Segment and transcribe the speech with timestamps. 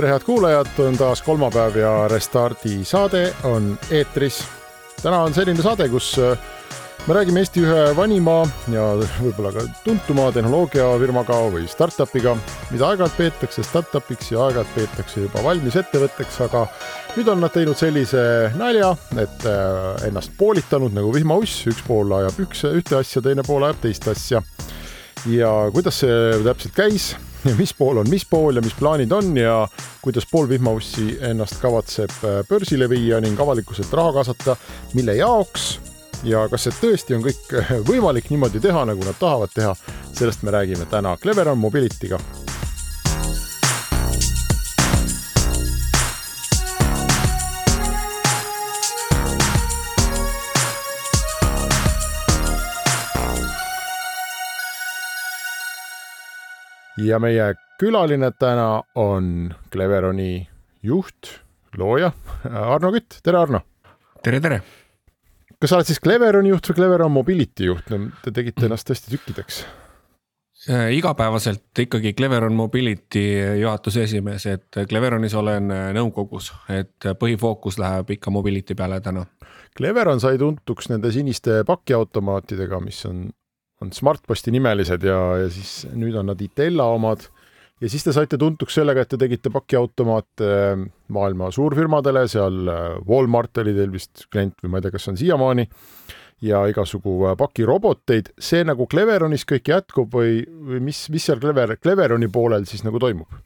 [0.00, 4.38] tere, head kuulajad, on taas kolmapäev ja Restardi saade on eetris.
[5.02, 6.38] täna on selline saade, kus äh,
[7.04, 8.38] me räägime Eesti ühe vanima
[8.72, 12.32] ja võib-olla ka tuntuma tehnoloogiafirmaga või startup'iga,
[12.70, 16.64] mida aeg-ajalt peetakse startup'iks ja aeg-ajalt peetakse juba valmis ettevõtteks, aga
[17.18, 18.22] nüüd on nad teinud sellise
[18.56, 23.68] nalja, et äh, ennast poolitanud nagu vihmauss, üks pool ajab üks, ühte asja, teine pool
[23.68, 24.40] ajab teist asja.
[25.28, 27.12] ja kuidas see täpselt käis
[27.44, 29.68] ja mis pool on mis pool ja mis plaanid on ja
[30.02, 34.56] kuidas pool vihmaussi ennast kavatseb äh, börsile viia ning avalikkuselt raha kaasata,
[34.94, 35.72] mille jaoks
[36.24, 39.74] ja kas see tõesti on kõik äh, võimalik niimoodi teha, nagu nad tahavad teha,
[40.12, 42.20] sellest me räägime täna Cleveron Mobility'ga
[57.04, 60.48] ja meie külaline täna on Cleveroni
[60.82, 61.32] juht,
[61.78, 62.12] looja
[62.44, 63.62] Arno Kütt, tere Arno!
[64.24, 64.60] tere, tere!
[65.60, 67.88] kas sa oled siis Cleveroni juht või Cleveron Mobility juht,
[68.24, 69.62] te tegite ennast tõesti tükkideks?
[70.68, 73.24] Äh, igapäevaselt ikkagi Cleveron Mobility
[73.62, 79.24] juhatuse esimees, et Cleveronis olen nõukogus, et põhifookus läheb ikka mobility peale täna.
[79.76, 83.28] Cleveron sai tuntuks nende siniste pakiautomaatidega, mis on
[83.80, 87.26] on Smartposti nimelised ja, ja siis nüüd on nad Itella omad.
[87.80, 92.80] ja siis te saite tuntuks sellega, et te tegite pakiautomaate äh, maailma suurfirmadele, seal äh,
[93.08, 95.68] Walmart oli teil vist klient või ma ei tea, kas on siiamaani
[96.44, 101.78] ja igasugu äh, pakiroboteid, see nagu Cleveronis kõik jätkub või, või mis, mis seal Clever,
[101.80, 103.40] Cleveroni poolel siis nagu toimub?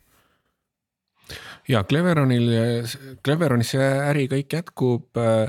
[1.71, 2.51] ja Cleveronil,
[3.25, 5.49] Cleveronis see äri kõik jätkub Äh,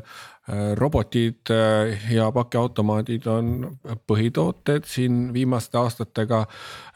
[0.76, 6.44] robotid äh, ja pakiautomaadid on põhitooted siin viimaste aastatega.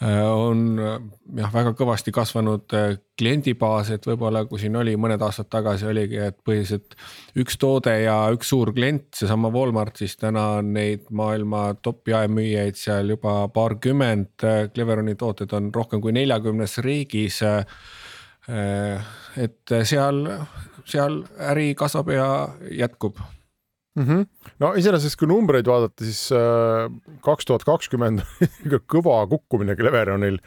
[0.03, 2.69] Äh, on jah, väga kõvasti kasvanud
[3.17, 6.93] kliendibaas, et võib-olla kui siin oli mõned aastad tagasi oligi, et põhiliselt
[7.41, 12.77] üks toode ja üks suur klient, seesama Walmart, siis täna on neid maailma top jaemüüjaid
[12.77, 14.45] seal juba paarkümmend.
[14.75, 17.41] Cleveroni tooted on rohkem kui neljakümnes riigis
[18.49, 20.23] et seal,
[20.89, 21.19] seal
[21.51, 22.29] äri kasvab ja
[22.73, 23.19] jätkub
[23.95, 24.05] mm.
[24.05, 24.25] -hmm.
[24.59, 26.89] no iseenesest, kui numbreid vaadata, siis äh,
[27.25, 28.23] kaks tuhat kakskümmend
[28.93, 30.39] kõva kukkumine Cleveronil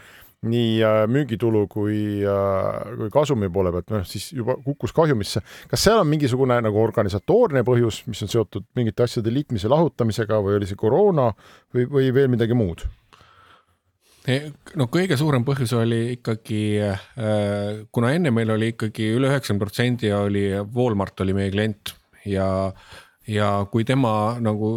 [0.43, 5.43] nii äh, müügitulu kui, äh, kui kasumi poole pealt, noh siis juba kukkus kahjumisse.
[5.71, 10.59] kas seal on mingisugune nagu organisatoorne põhjus, mis on seotud mingite asjade liitmise lahutamisega või
[10.59, 11.31] oli see koroona
[11.75, 12.85] või, või veel midagi muud?
[14.79, 16.79] no kõige suurem põhjus oli ikkagi,
[17.91, 20.45] kuna enne meil oli ikkagi üle üheksakümne protsendi oli
[20.77, 21.91] Walmart oli meie klient
[22.31, 22.47] ja
[23.29, 24.69] ja kui tema nagu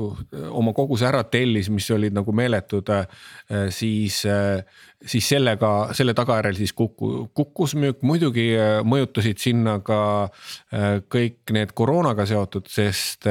[0.52, 2.90] oma koguse ära tellis, mis olid nagu meeletud,
[3.74, 4.20] siis,
[5.06, 8.48] siis sellega, selle tagajärjel siis kukku, kukkus müük, muidugi
[8.86, 10.00] mõjutasid sinna ka
[11.12, 13.26] kõik need koroonaga seotud, sest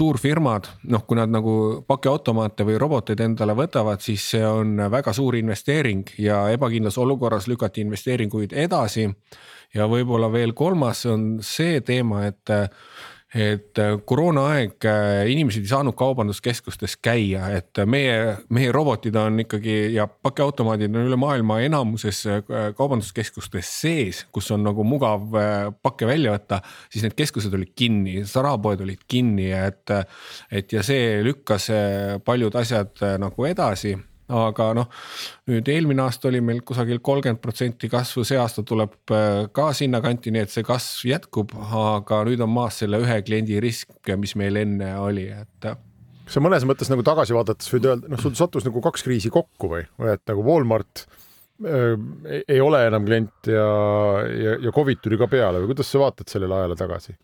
[0.00, 1.58] suurfirmad, noh, kui nad nagu
[1.88, 7.86] pakiautomaate või roboteid endale võtavad, siis see on väga suur investeering ja ebakindlas olukorras lükati
[7.86, 9.08] investeeringuid edasi.
[9.74, 12.50] ja võib-olla veel kolmas on see teema, et
[13.34, 19.76] et äh, koroonaaeg äh, inimesed ei saanud kaubanduskeskustes käia, et meie, meie robotid on ikkagi
[19.92, 22.40] ja pakiautomaadid on üle maailma enamuses äh,
[22.78, 25.28] kaubanduskeskustes sees, kus on nagu mugav
[25.84, 29.92] pakke välja võtta, siis need keskused olid kinni, sarapoed olid kinni, et,
[30.50, 31.68] et ja see lükkas
[32.24, 33.96] paljud asjad nagu edasi
[34.28, 34.88] aga noh,
[35.48, 40.32] nüüd eelmine aasta oli meil kusagil kolmkümmend protsenti kasvu, see aasta tuleb äh, ka sinnakanti,
[40.34, 44.60] nii et see kasv jätkub, aga nüüd on maas selle ühe kliendi risk, mis meil
[44.60, 45.70] enne oli, et
[46.28, 49.32] kas sa mõnes mõttes nagu tagasi vaadates võid öelda, noh, sul sattus nagu kaks kriisi
[49.32, 51.06] kokku või, või et nagu Walmart
[51.64, 51.96] äh,
[52.44, 53.64] ei ole enam klient ja,
[54.28, 57.16] ja, ja Covid tuli ka peale või kuidas sa vaatad sellele ajale tagasi?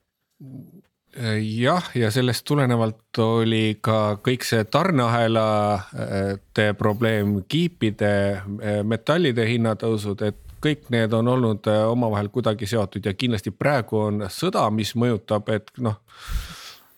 [1.41, 8.43] Jah, ja sellest tulenevalt oli ka kõik see tarneahelate probleem, kiipide,
[8.83, 14.27] metallide hinnatõusud, et kõik need on olnud äh, omavahel kuidagi seotud ja kindlasti praegu on
[14.33, 16.01] sõda, mis mõjutab, et noh.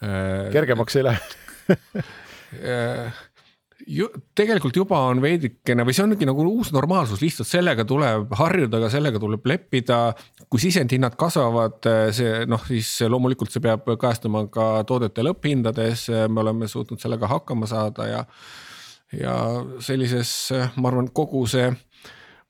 [0.04, 1.72] Äh, kergemaks ei lähe
[2.72, 3.22] äh,
[3.86, 4.06] ju
[4.36, 8.90] tegelikult juba on veidikene või see ongi nagu uus normaalsus, lihtsalt sellega tuleb harjuda, aga
[8.90, 10.14] sellega tuleb leppida.
[10.50, 16.68] kui sisendhinnad kasvavad, see noh, siis loomulikult see peab kajastuma ka toodete lõpphindades, me oleme
[16.68, 18.24] suutnud sellega hakkama saada ja.
[19.14, 19.36] ja
[19.78, 21.70] sellises, ma arvan, kogu see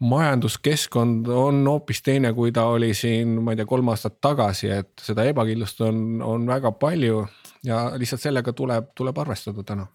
[0.01, 5.05] majanduskeskkond on hoopis teine, kui ta oli siin, ma ei tea, kolm aastat tagasi, et
[5.05, 7.25] seda ebakindlust on, on väga palju
[7.65, 9.87] ja lihtsalt sellega tuleb, tuleb arvestada täna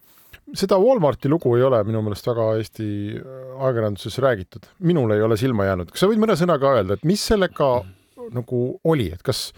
[0.57, 5.37] seda Walmarti lugu ei ole minu meelest väga Eesti äh, ajakirjanduses räägitud, minule ei ole
[5.39, 7.71] silma jäänud, kas sa võid mõne sõnaga öelda, et mis sellega
[8.31, 9.49] nagu oli, et kas,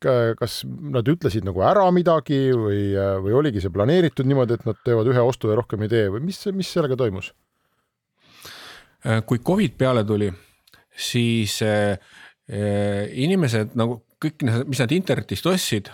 [0.00, 2.82] kas nad ütlesid nagu ära midagi või,
[3.24, 6.24] või oligi see planeeritud niimoodi, et nad teevad ühe ostu ja rohkem ei tee või
[6.30, 7.32] mis, mis sellega toimus?
[9.06, 10.30] Äh, kui Covid peale tuli,
[10.90, 11.96] siis äh,
[12.50, 15.86] inimesed nagu kõik, mis nad internetist ostsid,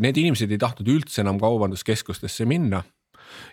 [0.00, 2.78] need inimesed ei tahtnud üldse enam kaubanduskeskustesse minna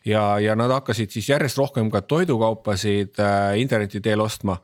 [0.06, 4.58] ja, ja nad hakkasid siis järjest rohkem ka toidukaupasid äh, interneti teel ostma.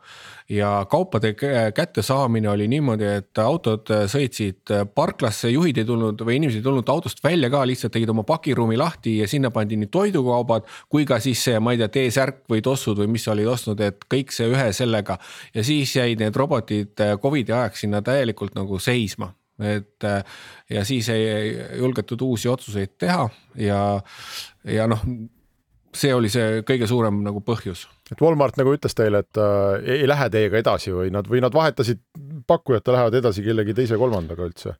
[0.49, 1.33] ja kaupade
[1.73, 6.65] kättesaamine oli niimoodi, et autod äh, sõitsid äh, parklasse, juhid ei tulnud või inimesed ei
[6.65, 11.05] tulnud autost välja ka, lihtsalt tegid oma pakiruumi lahti ja sinna pandi nii toidukaubad kui
[11.05, 14.03] ka siis see, ma ei tea, T-särk või tossud või mis sa olid ostnud, et
[14.11, 15.17] kõik see ühe sellega.
[15.53, 20.05] ja siis jäid need robotid Covidi ajaks sinna täielikult nagu seisma et
[20.73, 23.27] ja siis ei julgetud uusi otsuseid teha
[23.61, 23.79] ja,
[24.65, 25.03] ja noh,
[25.97, 27.85] see oli see kõige suurem nagu põhjus.
[28.11, 31.53] et Walmart nagu ütles teile, et äh, ei lähe teiega edasi või nad, või nad
[31.53, 32.01] vahetasid
[32.47, 34.75] pakkujat ja lähevad edasi kellegi teise-kolmandaga üldse?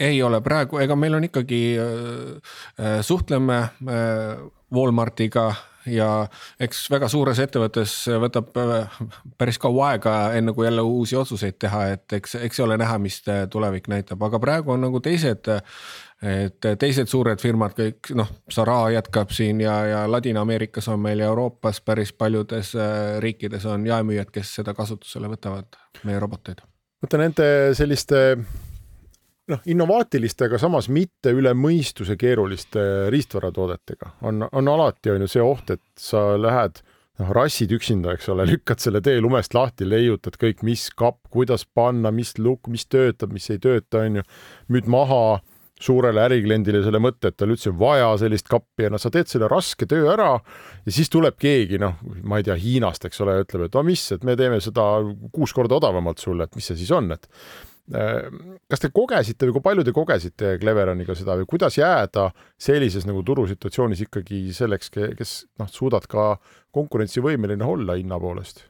[0.00, 4.44] ei ole praegu, ega meil on ikkagi äh,, äh suhtleme äh,
[4.74, 5.50] Walmartiga
[5.86, 6.08] ja
[6.60, 8.98] eks väga suures ettevõttes võtab äh,
[9.38, 13.22] päris kaua aega, enne kui jälle uusi otsuseid teha, et eks, eks ole näha, mis
[13.50, 15.50] tulevik näitab, aga praegu on nagu teised.
[16.26, 21.26] et teised suured firmad kõik noh, Zara jätkab siin ja, ja Ladina-Ameerikas on meil ja
[21.28, 25.76] Euroopas päris paljudes äh, riikides on jaemüüjad, kes seda kasutusele võtavad,
[26.08, 26.64] meie roboteid.
[27.02, 28.22] vaata nende selliste
[29.52, 35.44] noh, innovaatiliste, aga samas mitte üle mõistuse keeruliste riistvaratoodetega on, on alati on ju see
[35.44, 36.82] oht, et sa lähed
[37.20, 41.66] noh, rassid üksinda, eks ole, lükkad selle tee lumest lahti, leiutad kõik, mis kapp, kuidas
[41.66, 44.26] panna, mis lukk, mis töötab, mis ei tööta, on ju.
[44.72, 45.20] müüd maha
[45.80, 49.48] suurele ärikliendile selle mõtte, et tal üldse vaja sellist kappi ja noh, sa teed selle
[49.52, 53.66] raske töö ära ja siis tuleb keegi noh, ma ei tea, Hiinast, eks ole, ütleb,
[53.68, 54.86] et no mis, et me teeme seda
[55.36, 57.28] kuus korda odavamalt sulle, et mis see siis on, et
[57.86, 63.22] kas te kogesite või kui palju te kogesite Cleveroniga seda või kuidas jääda sellises nagu
[63.22, 66.32] turusituatsioonis ikkagi selleks, kes noh, suudad ka
[66.74, 68.64] konkurentsivõimeline olla hinna poolest?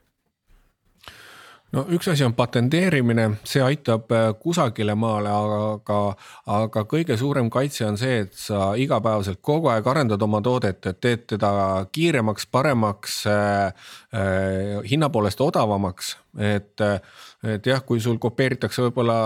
[1.75, 5.99] no üks asi on patenteerimine, see aitab äh, kusagile maale, aga,
[6.53, 11.01] aga kõige suurem kaitse on see, et sa igapäevaselt kogu aeg arendad oma toodet, et
[11.03, 11.51] teed teda
[11.91, 17.01] kiiremaks, paremaks äh,, äh, hinna poolest odavamaks, et äh,
[17.43, 19.17] et jah, kui sul kopeeritakse võib-olla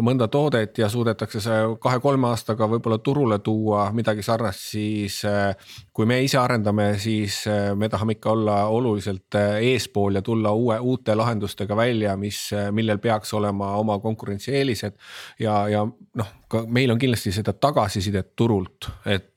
[0.00, 5.52] mõnda toodet ja suudetakse see kahe-kolme aastaga võib-olla turule tuua midagi sarnast, siis äh,
[5.92, 10.54] kui me ise arendame, siis äh, me tahame ikka olla oluliselt äh, eespool ja tulla
[10.56, 12.40] uue, uute lahendustega välja, mis,
[12.72, 14.96] millel peaks olema oma konkurentsieelised.
[15.38, 19.36] ja, ja noh, ka meil on kindlasti seda tagasisidet turult, et,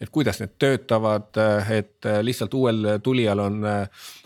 [0.00, 1.36] et kuidas need töötavad,
[1.68, 3.60] et lihtsalt uuel tulijal on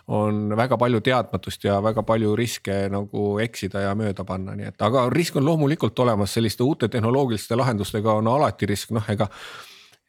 [0.08, 4.82] on väga palju teadmatust ja väga palju riske nagu eksida ja mööda panna, nii et,
[4.82, 9.26] aga risk on loomulikult olemas, selliste uute tehnoloogiliste lahendustega on alati risk, noh, ega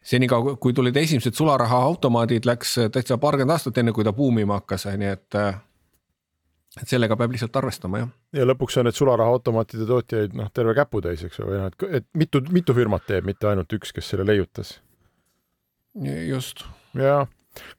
[0.08, 5.16] senikaua, kui tulid esimesed sularahaautomaadid, läks täitsa paarkümmend aastat, enne kui ta buumima hakkas, nii
[5.16, 5.40] et
[6.78, 8.10] et sellega peab lihtsalt arvestama, jah.
[8.38, 12.08] ja lõpuks on need sularahaautomaatide tootjaid noh, terve käputäis, eks ju, või noh, et, et
[12.14, 14.76] mitu, mitu firmat teeb, mitte ainult üks, kes selle leiutas.
[16.28, 16.68] just.
[16.94, 17.26] jaa,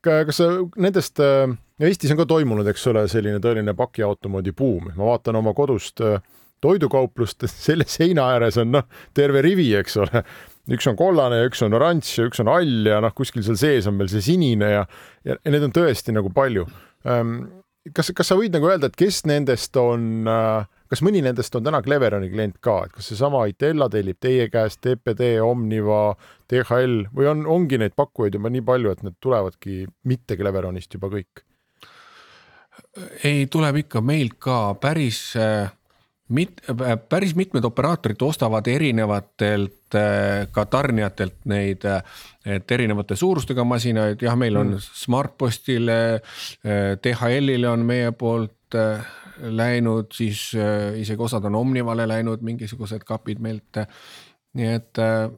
[0.04, 0.40] kas
[0.76, 5.52] nendest äh, Eestis on ka toimunud, eks ole, selline tõeline pakiautomoodi buum, ma vaatan oma
[5.54, 6.18] kodust äh,
[6.64, 10.24] toidukauplust, selle seina ääres on noh, terve rivi, eks ole.
[10.74, 13.56] üks on kollane ja üks on oranž ja üks on hall ja noh, kuskil seal
[13.60, 14.82] sees on veel see sinine ja,
[15.24, 16.66] ja, ja neid on tõesti nagu palju.
[17.08, 17.38] Ähm,
[17.94, 21.66] kas, kas sa võid nagu öelda, et kes nendest on äh, kas mõni nendest on
[21.66, 26.14] täna Cleveroni klient ka, et kas seesama Itella tellib teie käest, TPD, Omniva,
[26.50, 31.12] DHL või on, ongi neid pakkujaid juba nii palju, et need tulevadki mitte Cleveronist juba
[31.12, 31.44] kõik?
[33.24, 35.70] ei, tuleb ikka meilt ka päris äh,
[36.34, 41.86] mit-, äh, päris mitmed operaatorid ostavad erinevatelt äh, ka tarnijatelt neid,
[42.46, 44.90] et erinevate suurustega masinaid, jah, meil on mm.
[45.02, 45.98] Smartpostile,
[47.04, 48.76] DHL-ile on meie poolt
[49.40, 53.82] läinud, siis äh, isegi osad on Omnivale läinud, mingisugused kapid meilt.
[54.58, 55.30] nii et, äh,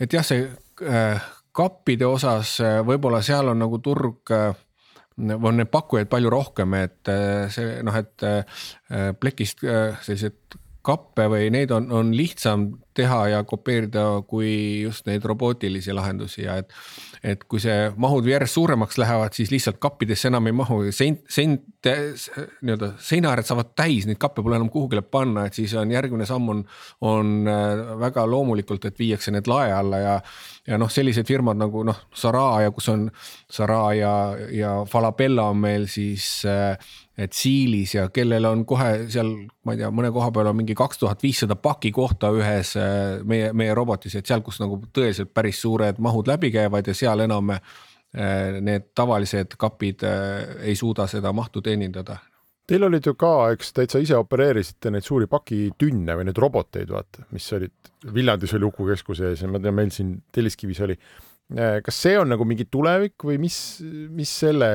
[0.00, 0.46] et jah, see
[0.88, 2.56] äh, kappide osas
[2.86, 7.10] võib-olla seal on nagu turg on neid pakkujaid palju rohkem, et
[7.52, 8.24] see noh, et
[9.20, 15.94] plekist sellised kappe või neid on, on lihtsam teha ja kopeerida kui just neid robootilisi
[15.94, 16.74] lahendusi ja et.
[17.22, 21.62] et kui see mahud järjest suuremaks lähevad, siis lihtsalt kappidesse enam ei mahu, seint, seint,
[21.86, 26.48] nii-öelda seinaääred saavad täis, neid kappe pole enam kuhugile panna, et siis on järgmine samm
[26.52, 26.64] on,
[27.08, 30.16] on äh, väga loomulikult, et viiakse need lae alla ja.
[30.66, 33.08] ja noh, sellised firmad nagu noh, Saraja, kus on
[33.50, 34.14] Saraja
[34.54, 36.76] ja, Falabella on meil siis äh,
[37.18, 39.34] et Siilis ja kellel on kohe seal,
[39.66, 43.20] ma ei tea, mõne koha peal on mingi kaks tuhat viissada paki kohta ühes äh,
[43.28, 47.26] meie, meie robotis, et seal, kus nagu tõeliselt päris suured mahud läbi käivad ja seal
[47.26, 47.56] enam
[48.12, 52.18] need tavalised kapid äh, ei suuda seda mahtu teenindada.
[52.68, 57.26] Teil olid ju ka, eks täitsa ise opereerisite neid suuri pakitünne või neid roboteid, vaata,
[57.34, 57.74] mis olid,
[58.14, 60.96] Viljandis oli Uku keskuse ees ja ma tean, meil siin Telliskivis oli
[61.52, 64.68] Äh, kas see on nagu mingi tulevik või mis, mis selle,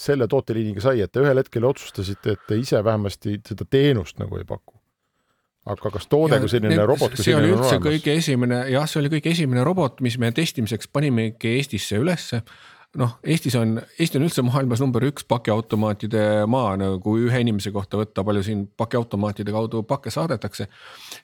[0.00, 4.40] selle tooteliiniga sai, et te ühel hetkel otsustasite, et te ise vähemasti seda teenust nagu
[4.40, 4.78] ei paku?
[5.64, 8.98] aga kas toode kui selline need, robot kui see oli üldse kõige esimene, jah, see
[9.00, 12.42] oli kõige esimene robot, mis me testimiseks panimegi Eestisse ülesse
[13.00, 17.98] noh, Eestis on, Eesti on üldse maailmas number üks pakiautomaatide maa nagu ühe inimese kohta
[18.00, 20.68] võtta, palju siin pakiautomaatide kaudu pakke saadetakse.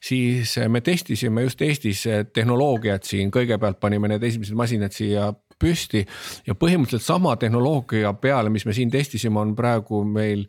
[0.00, 6.06] siis me testisime just Eestis tehnoloogiat siin, kõigepealt panime need esimesed masinad siia püsti
[6.46, 10.46] ja põhimõtteliselt sama tehnoloogia peale, mis me siin testisime, on praegu meil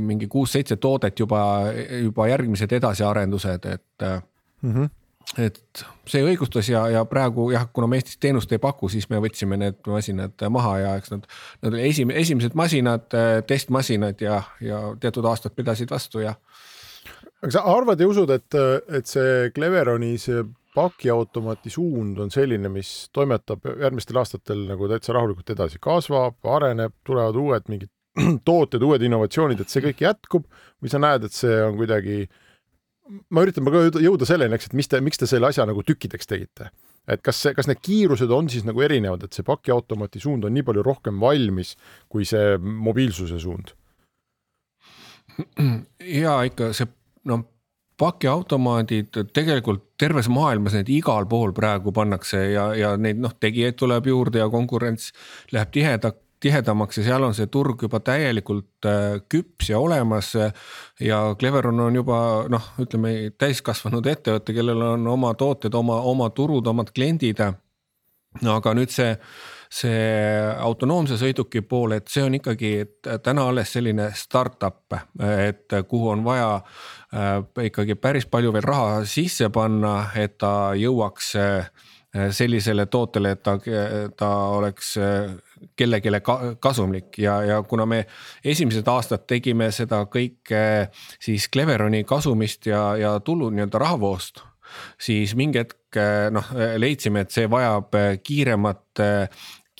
[0.00, 1.42] mingi kuus-seitse toodet juba,
[2.02, 4.08] juba järgmised edasiarendused, et
[4.62, 4.72] mm.
[4.74, 4.99] -hmm
[5.38, 9.20] et see õigustas ja, ja praegu jah, kuna me Eestis teenust ei paku, siis me
[9.22, 11.28] võtsime need masinad maha ja eks nad,
[11.62, 13.06] nad olid esim-, esimesed masinad,
[13.46, 16.34] testmasinad ja, ja teatud aastad pidasid vastu ja.
[17.42, 18.58] aga sa arvad ja usud, et,
[18.90, 20.42] et see Cleveroni see
[20.74, 27.38] pakiautomaati suund on selline, mis toimetab järgmistel aastatel nagu täitsa rahulikult edasi, kasvab, areneb, tulevad
[27.38, 27.90] uued mingid
[28.46, 30.46] tooted, uued innovatsioonid, et see kõik jätkub
[30.82, 32.46] või sa näed, et see on kuidagi äh,
[33.30, 36.30] ma üritan praegu jõuda selleni, eks, et mis te, miks te selle asja nagu tükkideks
[36.30, 36.70] tegite.
[37.10, 40.54] et kas see, kas need kiirused on siis nagu erinevad, et see pakiautomaati suund on
[40.54, 41.74] nii palju rohkem valmis
[42.08, 43.74] kui see mobiilsuse suund?
[46.20, 46.90] ja ikka see
[47.30, 47.44] noh,
[48.00, 54.08] pakiautomaadid tegelikult terves maailmas need igal pool praegu pannakse ja, ja neid noh, tegijaid tuleb
[54.08, 55.10] juurde ja konkurents
[55.52, 60.32] läheb tihedaks tihedamaks ja seal on see turg juba täielikult äh, küps ja olemas.
[61.00, 66.66] ja Cleveron on juba noh, ütleme täiskasvanud ettevõte, kellel on oma tooted, oma, oma turud,
[66.66, 67.42] omad kliendid.
[68.46, 69.14] aga nüüd see,
[69.70, 70.00] see
[70.62, 72.72] autonoomse sõiduki pool, et see on ikkagi
[73.22, 79.50] täna alles selline startup, et kuhu on vaja äh, ikkagi päris palju veel raha sisse
[79.50, 81.70] panna, et ta jõuaks äh,
[82.30, 83.58] sellisele tootele, et ta,
[84.16, 84.96] ta oleks
[85.76, 86.12] kellelegi
[86.60, 87.18] kasumlik.
[87.18, 88.04] Ja, ja kuna me
[88.44, 90.90] esimesed aastad tegime seda kõike
[91.20, 94.44] siis Cleveroni kasumist ja, ja tulu nii-öelda rahavoost
[95.00, 95.98] siis mingi hetk
[96.30, 99.02] noh, leidsime, et see vajab kiiremat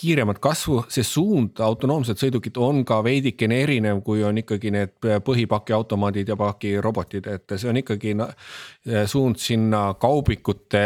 [0.00, 6.33] kiiremat kasvu, see suund, autonoomsed sõidukid on ka veidikene erinev, kui on ikkagi need põhipakiautomaadid
[6.33, 8.14] ja pakirobotid, et see on ikkagi
[9.11, 10.85] suund sinna kaubikute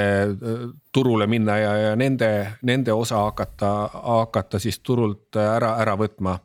[0.94, 2.30] turule minna ja, ja nende,
[2.66, 6.38] nende osa hakata, hakata siis turult ära, ära võtma.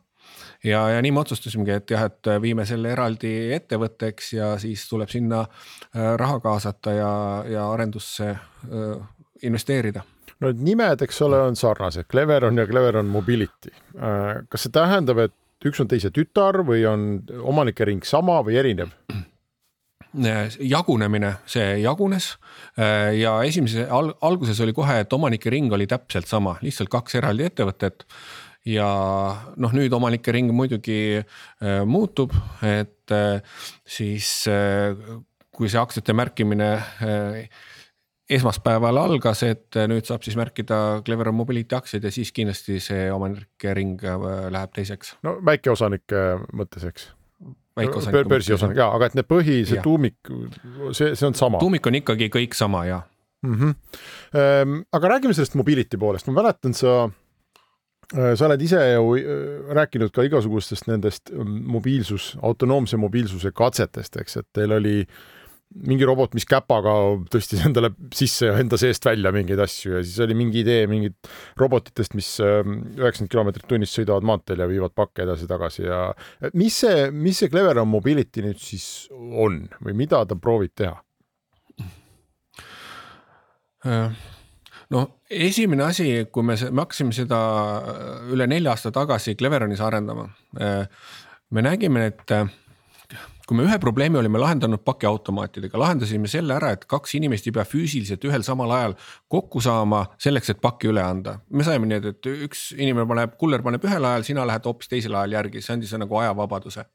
[0.64, 5.08] Ja, ja nii me otsustasimegi, et jah, et viime selle eraldi ettevõtteks ja siis tuleb
[5.08, 7.12] sinna äh, raha kaasata ja,
[7.48, 10.04] ja arendusse äh, investeerida
[10.44, 13.72] need nimed, eks ole, on sarnased, Cleveron ja Cleveron Mobility.
[13.96, 17.10] Äh, kas see tähendab, et üks on teise tütar või on
[17.44, 18.94] omanike ring sama või erinev?
[20.10, 22.32] jagunemine, see jagunes
[22.74, 27.14] äh, ja esimese al alguses oli kohe, et omanike ring oli täpselt sama, lihtsalt kaks
[27.20, 28.08] eraldi ettevõtet
[28.66, 28.88] ja
[29.56, 32.34] noh, nüüd omanike ring muidugi äh, muutub,
[32.66, 33.38] et äh,
[33.86, 34.98] siis äh,
[35.54, 37.40] kui see aktsiate märkimine äh,
[38.30, 43.74] esmaspäeval algas, et nüüd saab siis märkida Clever Mobility aktsiaid ja siis kindlasti see omanike
[43.76, 45.16] ring äh, läheb teiseks.
[45.26, 47.10] no väikeosanike mõttes, eks
[48.28, 49.84] börsiosanik ja, aga et need põhi, see ja.
[49.84, 50.18] tuumik,
[50.96, 51.60] see, see on sama.
[51.62, 53.00] tuumik on ikkagi kõik sama ja
[53.46, 53.54] mm.
[53.54, 54.84] -hmm.
[54.92, 57.10] aga räägime sellest mobility poolest, ma mäletan, sa,
[58.14, 64.16] äh, sa oled ise ju äh, rääkinud ka igasugustest nendest mm, mobiilsus, autonoomse mobiilsuse katsetest,
[64.16, 65.39] eks, et teil oli äh,
[65.70, 66.92] mingi robot, mis käpaga
[67.30, 71.30] tõstis endale sisse ja enda seest välja mingeid asju ja siis oli mingi idee mingit
[71.60, 76.00] robotitest, mis ähm, üheksakümmend kilomeetrit tunnis sõidavad maanteel ja viivad pakke edasi-tagasi ja
[76.58, 80.98] mis see, mis see Cleveron Mobility nüüd siis on või mida ta proovib teha?
[83.86, 84.24] Äh,
[84.92, 87.38] noh, esimene asi, kui me, me hakkasime seda
[88.34, 90.26] üle nelja aasta tagasi Cleveronis arendama.
[91.50, 92.34] me nägime, et
[93.50, 97.64] kui me ühe probleemi olime lahendanud pakiautomaatidega, lahendasime selle ära, et kaks inimest ei pea
[97.66, 98.94] füüsiliselt ühel samal ajal
[99.34, 101.40] kokku saama selleks, et pakki üle anda.
[101.50, 104.92] me saime nii, et, et üks inimene paneb, kuller paneb ühel ajal, sina lähed hoopis
[104.92, 106.86] teisel ajal järgi, see andis nagu ajavabaduse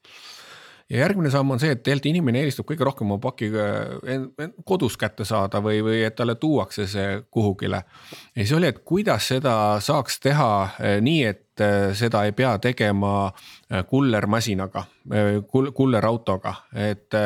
[0.90, 3.50] ja järgmine samm on see, et tegelikult inimene eelistab kõige rohkem oma paki
[4.68, 7.82] kodus kätte saada või, või et talle tuuakse see kuhugile.
[8.36, 10.50] ja siis oli, et kuidas seda saaks teha
[10.80, 14.86] eh, nii, et eh, seda ei pea tegema eh, kullermasinaga,
[15.50, 17.22] kullerautoga, et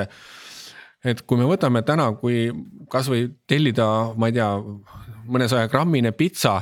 [1.06, 2.50] et kui me võtame täna, kui
[2.92, 3.86] kasvõi tellida,
[4.20, 4.50] ma ei tea,
[5.32, 6.58] mõnesaja grammine pitsa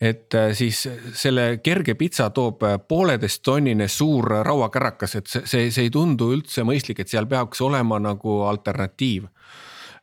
[0.00, 0.80] et äh, siis
[1.14, 6.30] selle kerge pitsa toob äh, pooleteist tonnine suur rauakärakas, et see, see, see ei tundu
[6.34, 9.28] üldse mõistlik, et seal peaks olema nagu alternatiiv.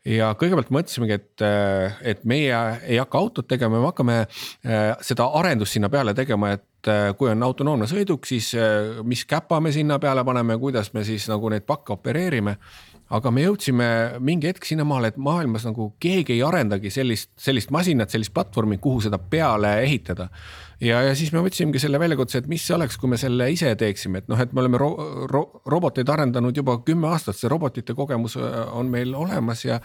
[0.08, 4.20] Ja kõigepealt mõtlesimegi, et, äh, et meie ei hakka autot tegema, me hakkame
[5.04, 8.54] seda arendust sinna peale tegema, et kui on autonoomne sõiduk, siis
[9.04, 12.54] mis käpa me sinna peale paneme, kuidas me siis nagu neid pakke opereerime
[13.16, 13.88] aga me jõudsime
[14.24, 19.06] mingi hetk sinnamaale, et maailmas nagu keegi ei arendagi sellist, sellist masinat, sellist platvormi, kuhu
[19.08, 20.28] seda peale ehitada.
[20.84, 24.24] ja, ja siis me võtsimegi selle väljakutse, et mis oleks, kui me selle ise teeksime,
[24.24, 24.92] et noh, et me oleme ro
[25.32, 29.80] ro roboteid arendanud juba kümme aastat, see robotite kogemus äh, on meil olemas ja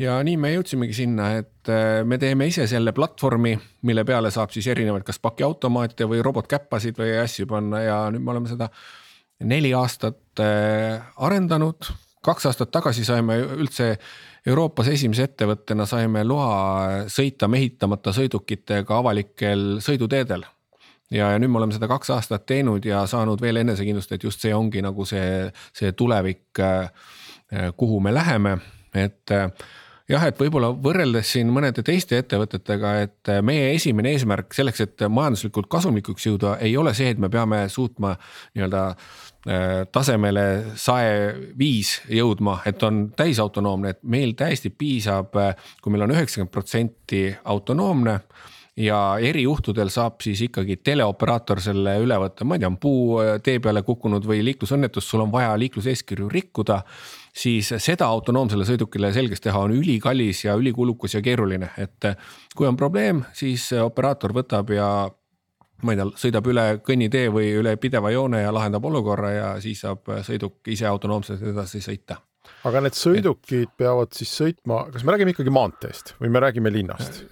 [0.00, 3.54] ja nii me jõudsimegi sinna, et äh, me teeme ise selle platvormi,
[3.86, 7.82] mille peale saab siis erinevaid, kas pakiautomaate või robotkäppasid või asju panna.
[7.84, 8.70] Ja nüüd me oleme seda
[9.46, 13.96] neli aastat äh, arendanud kaks aastat tagasi saime üldse
[14.46, 20.44] Euroopas esimese ettevõttena saime loa sõita mehitamata sõidukitega avalikel sõiduteedel.
[21.10, 24.42] ja, ja nüüd me oleme seda kaks aastat teinud ja saanud veel enesekindlust, et just
[24.42, 26.58] see ongi nagu see, see tulevik,
[27.76, 28.56] kuhu me läheme,
[28.94, 29.30] et
[30.08, 35.68] jah, et võib-olla võrreldes siin mõnede teiste ettevõtetega, et meie esimene eesmärk selleks, et majanduslikult
[35.70, 38.16] kasumlikuks jõuda, ei ole see, et me peame suutma
[38.54, 39.31] nii-öelda Äh,
[39.92, 40.46] tasemele
[40.78, 46.52] sae viis jõudma, et on täisautonoomne, et meil täiesti piisab, äh, kui meil on üheksakümmend
[46.54, 48.20] protsenti autonoomne
[48.78, 53.32] ja erijuhtudel saab siis ikkagi teleoperaator selle üle võtta, ma ei tea, on puu äh,
[53.42, 56.82] tee peale kukkunud või liiklusõnnetus, sul on vaja liikluseeskirju rikkuda.
[57.32, 62.14] siis seda autonoomsele sõidukile selgeks teha on ülikallis ja ülikulukas ja keeruline, et
[62.54, 65.10] kui on probleem, siis operaator võtab ja
[65.82, 69.82] ma ei tea, sõidab üle kõnnitee või üle pideva joone ja lahendab olukorra ja siis
[69.84, 72.20] saab sõiduk ise autonoomselt edasi sõita.
[72.68, 73.76] aga need sõidukid et...
[73.78, 77.24] peavad siis sõitma, kas me räägime ikkagi maanteest või me räägime linnast?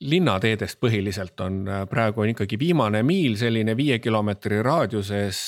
[0.00, 1.60] linnateedest põhiliselt on
[1.90, 5.42] praegu on ikkagi viimane miil selline viie kilomeetri raadiuses,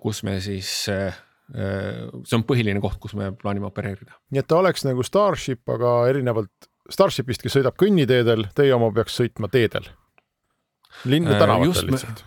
[0.00, 0.70] kus me siis
[1.52, 4.16] see on põhiline koht, kus me plaanime opereerida.
[4.32, 9.20] nii et ta oleks nagu Starship, aga erinevalt Starshipist, kes sõidab kõnniteedel, teie oma peaks
[9.20, 9.84] sõitma teedel
[11.04, 12.24] linna äh, tänavatel lihtsalt.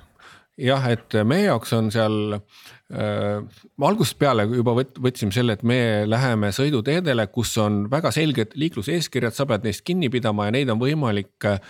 [0.57, 3.41] jah, et meie jaoks on seal äh,,
[3.89, 9.35] algusest peale juba võt, võtsime selle, et me läheme sõiduteedele, kus on väga selged liikluseeskirjad,
[9.35, 11.61] sa pead neist kinni pidama ja neid on võimalik äh,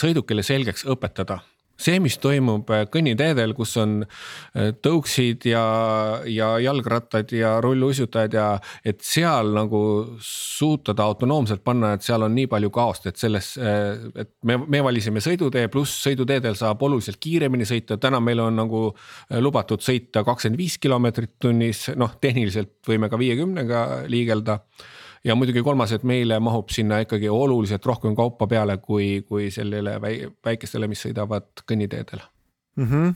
[0.00, 1.40] sõidukile selgeks õpetada
[1.80, 5.64] see, mis toimub äh, kõnniteedel, kus on äh, tõuksid ja,
[6.30, 8.46] ja jalgrattad ja rulluisutajad ja
[8.86, 9.80] et seal nagu
[10.22, 14.82] suutada autonoomselt panna, et seal on nii palju kaost, et selles, äh, et me, me
[14.86, 18.84] valisime sõidutee, pluss sõiduteedel saab oluliselt kiiremini sõita, täna meil on nagu
[19.44, 24.60] lubatud sõita kakskümmend viis kilomeetrit tunnis, noh, tehniliselt võime ka viiekümnega liigelda
[25.24, 29.98] ja muidugi kolmas, et meile mahub sinna ikkagi oluliselt rohkem kaupa peale, kui, kui sellele
[30.00, 32.24] väikestele, mis sõidavad kõnniteedel
[32.80, 32.88] mm.
[32.90, 33.14] -hmm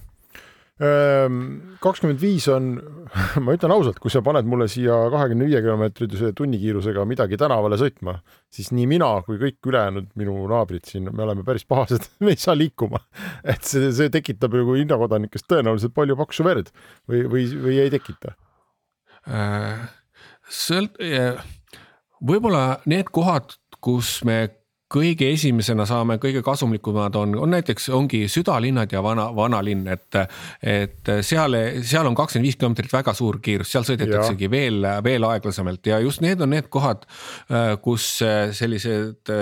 [0.79, 2.69] kakskümmend viis on,
[3.45, 8.15] ma ütlen ausalt, kui sa paned mulle siia kahekümne viie kilomeetrise tunnikiirusega midagi tänavale sõitma,
[8.47, 12.39] siis nii mina kui kõik ülejäänud minu naabrid siin, me oleme päris pahased, me ei
[12.39, 13.03] saa liikuma.
[13.43, 16.71] et see, see tekitab nagu linnakodanikest tõenäoliselt palju paksu verd
[17.11, 18.37] või, või, või ei tekita
[19.27, 19.89] äh,?
[20.47, 21.03] sõlt-
[22.21, 24.58] võib-olla need kohad, kus me
[24.89, 30.17] kõige esimesena saame, kõige kasumlikumad on, on näiteks ongi südalinnad ja vana, vanalinn, et.
[30.63, 31.55] et seal,
[31.87, 34.51] seal on kakskümmend viis kilomeetrit väga suur kiirus, seal sõidetaksegi ja.
[34.53, 37.05] veel, veel aeglasemalt ja just need on need kohad,
[37.85, 38.07] kus
[38.57, 39.33] sellised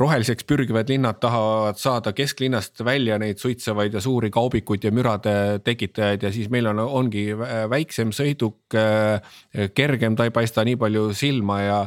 [0.00, 5.34] roheliseks pürgivad linnad tahavad saada kesklinnast välja neid suitsevaid ja suuri kaubikuid ja mürade
[5.66, 7.28] tekitajaid ja siis meil on, ongi
[7.70, 8.58] väiksem sõiduk,
[9.74, 11.80] kergem, ta ei paista nii palju silma ja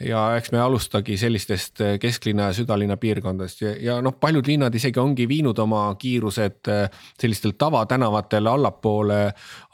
[0.00, 4.74] ja eks me alustagi sellistest eh, kesklinna ja südalinna piirkondadest ja, ja noh, paljud linnad
[4.76, 9.20] isegi ongi viinud oma kiirused eh, sellistel tavatänavatel allapoole,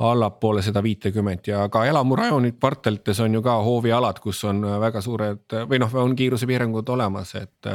[0.06, 5.58] allapoole seda viitekümmet ja ka elamurajoonid kvartalites on ju ka hoovialad, kus on väga suured
[5.70, 7.70] või noh, on kiirusepiirangud olemas, et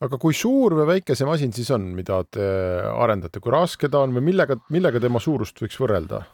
[0.00, 2.46] aga kui suur või väike see masin siis on, mida te
[2.90, 6.24] arendate, kui raske ta on või millega, millega tema suurust võiks võrrelda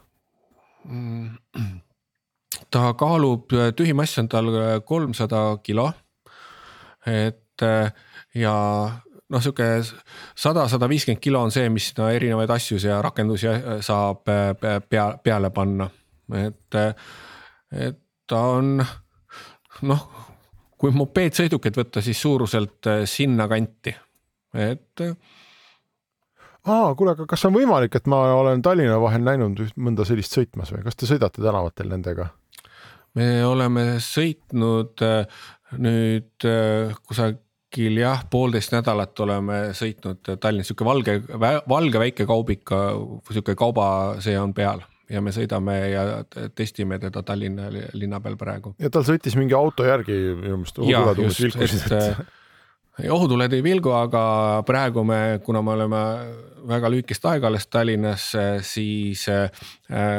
[0.89, 1.83] mm.?
[2.71, 4.51] Ta kaalub, tühimass on tal
[4.85, 5.91] kolmsada kilo.
[7.07, 7.63] et
[8.35, 8.53] ja
[9.29, 9.67] noh, sihuke
[10.35, 13.47] sada, sada viiskümmend kilo on see, mis no, erinevaid asju ja rakendusi
[13.81, 14.27] saab
[14.89, 15.89] pea, peale panna,
[16.35, 16.79] et,
[17.71, 18.77] et ta on
[19.87, 20.07] noh
[20.77, 23.95] kui mopeedsõidukit võtta, siis suuruselt äh, sinnakanti,
[24.53, 25.07] et.
[26.67, 30.35] Äh, aa, kuule, aga kas on võimalik, et ma olen Tallinna vahel näinud mõnda sellist
[30.35, 32.31] sõitmas või kas te sõidate tänavatel nendega?
[33.17, 35.45] me oleme sõitnud äh,
[35.79, 36.45] nüüd
[37.07, 41.17] kusagil jah, poolteist nädalat oleme sõitnud Tallinnas, sihuke valge,
[41.67, 42.83] valge väike kaubika,
[43.31, 43.87] sihuke kauba,
[44.23, 46.03] see on peal ja me sõidame ja
[46.55, 48.73] testime teda Tallinna linna peal praegu.
[48.79, 50.81] ja tal sõitis mingi auto järgi minu meelest.
[53.05, 56.03] Ohutuled ei vilgu, aga praegu me, kuna me oleme
[56.67, 58.25] väga lühikest aega alles Tallinnas,
[58.65, 59.47] siis eh,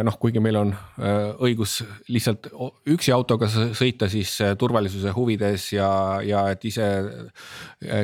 [0.06, 2.50] noh, kuigi meil on eh, õigus lihtsalt
[2.88, 5.90] üksi autoga sõita, siis eh, turvalisuse huvides ja,
[6.24, 6.88] ja et ise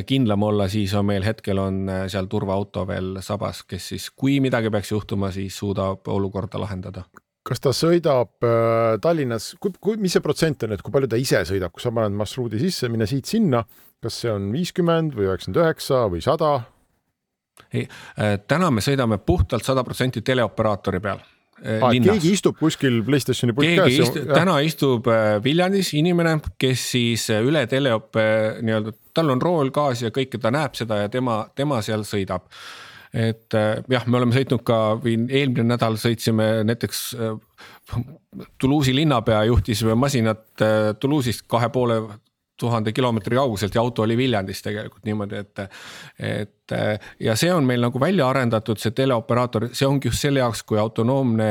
[0.09, 4.73] kindlam olla, siis on meil hetkel on seal turvaauto veel sabas, kes siis, kui midagi
[4.75, 7.07] peaks juhtuma, siis suudab olukorda lahendada
[7.45, 11.21] kas ta sõidab äh, Tallinnas, kui, kui, mis see protsent on, et kui palju ta
[11.21, 13.63] ise sõidab, kui sa paned marsruudi sisse, mine siit-sinna,
[14.05, 16.55] kas see on viiskümmend või üheksakümmend üheksa või sada?
[17.71, 17.85] ei,
[18.19, 21.93] äh, täna me sõidame puhtalt sada protsenti teleoperaatori peal ah,.
[21.93, 24.01] keegi istub kuskil Playstationi pult käes.
[24.09, 30.03] Istu, täna istub äh, Viljandis inimene, kes siis üle teleop nii-öelda, tal on rool, gaas
[30.03, 32.49] ja kõike, ta näeb seda ja tema, tema seal sõidab
[33.15, 37.03] et jah, me oleme sõitnud ka eelmine nädal sõitsime näiteks
[38.59, 40.45] Toulouse'i linnapea juhtis masinat
[40.99, 42.01] Toulouse'ist kahe poole
[42.61, 45.65] tuhande kilomeetri kauguselt ja auto oli Viljandis tegelikult niimoodi, et.
[46.19, 46.53] et
[47.21, 50.79] ja see on meil nagu välja arendatud, see teleoperaator, see ongi just selle jaoks, kui
[50.81, 51.49] autonoomne,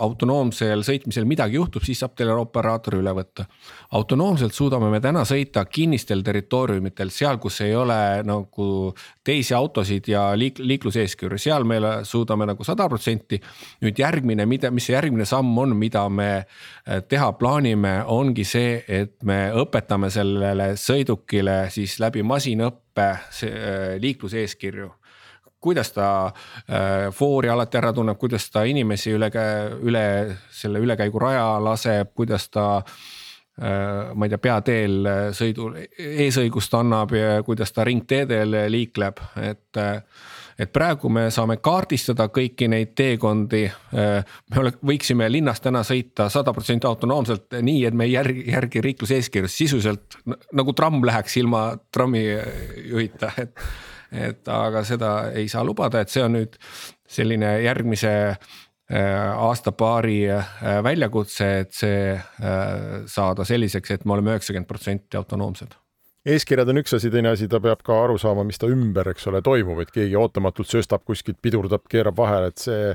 [0.00, 3.44] autonoomsel sõitmisel midagi juhtub, siis saab teleoperaator üle võtta.
[3.92, 10.30] autonoomselt suudame me täna sõita kinnistel territooriumitel, seal, kus ei ole nagu teisi autosid ja
[10.32, 13.40] liik-, liikluseeskirju, seal me suudame nagu sada protsenti.
[13.84, 16.46] nüüd järgmine, mida, mis see järgmine samm on, mida me
[17.08, 24.90] teha plaanime, ongi see, et me õpetame selle sellele sõidukile siis läbi masinõppe äh, liikluseeskirju
[25.64, 29.30] kuidas ta äh, foori alati ära tunneb, kuidas ta inimesi üle,
[29.82, 30.06] üle
[30.52, 32.82] selle ülekäiguraja laseb, kuidas ta
[33.62, 34.12] äh,.
[34.14, 40.02] ma ei tea, peateel sõidul eesõigust annab ja kuidas ta ringteedel liikleb, et äh,
[40.58, 43.64] et praegu me saame kaardistada kõiki neid teekondi.
[43.92, 48.82] me ole, võiksime linnas täna sõita sada protsenti autonoomselt, nii et me ei järgi, järgi
[48.84, 50.18] liikluseeskirju sisuliselt
[50.52, 53.64] nagu tramm läheks ilma trammijuhita, et.
[54.14, 56.54] et aga seda ei saa lubada, et see on nüüd
[57.10, 58.12] selline järgmise
[58.94, 60.18] aasta-paari
[60.84, 62.12] väljakutse, et see
[63.10, 65.74] saada selliseks, et me oleme üheksakümmend protsenti autonoomsed
[66.24, 69.28] eeskirjad on üks asi, teine asi, ta peab ka aru saama, mis ta ümber, eks
[69.30, 72.94] ole, toimub, et keegi ootamatult sööstab kuskilt, pidurdab, keerab vahele, et see,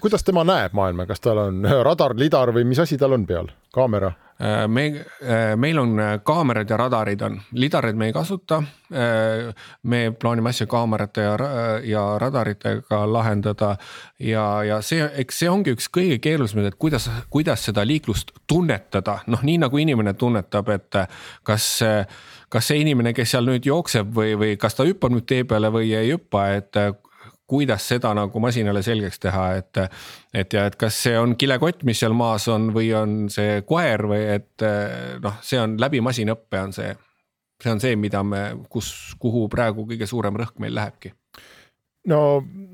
[0.00, 3.50] kuidas tema näeb maailma, kas tal on radar, lidar või mis asi tal on peal,
[3.74, 4.12] kaamera?
[4.40, 4.86] Äh, me,
[5.22, 8.62] äh, meil on äh, kaamerad ja radarid on, lidareid me ei kasuta.
[9.82, 11.32] me plaanime asja kaamerate ja,
[11.84, 13.74] ja radaritega lahendada
[14.18, 19.18] ja, ja see, eks see ongi üks kõige keerulisemaid, et kuidas, kuidas seda liiklust tunnetada,
[19.26, 21.02] noh, nii nagu inimene tunnetab, et
[21.42, 21.66] kas
[22.48, 25.68] kas see inimene, kes seal nüüd jookseb või, või kas ta hüppab nüüd tee peale
[25.74, 26.80] või ei hüppa, et
[27.48, 29.82] kuidas seda nagu masinale selgeks teha, et.
[30.36, 34.04] et ja, et kas see on kilekott, mis seal maas on või on see koer
[34.10, 34.66] või et
[35.24, 36.92] noh, see on läbi masinõppe on see.
[37.62, 41.14] see on see, mida me, kus, kuhu praegu kõige suurem rõhk meil lähebki
[42.08, 42.20] no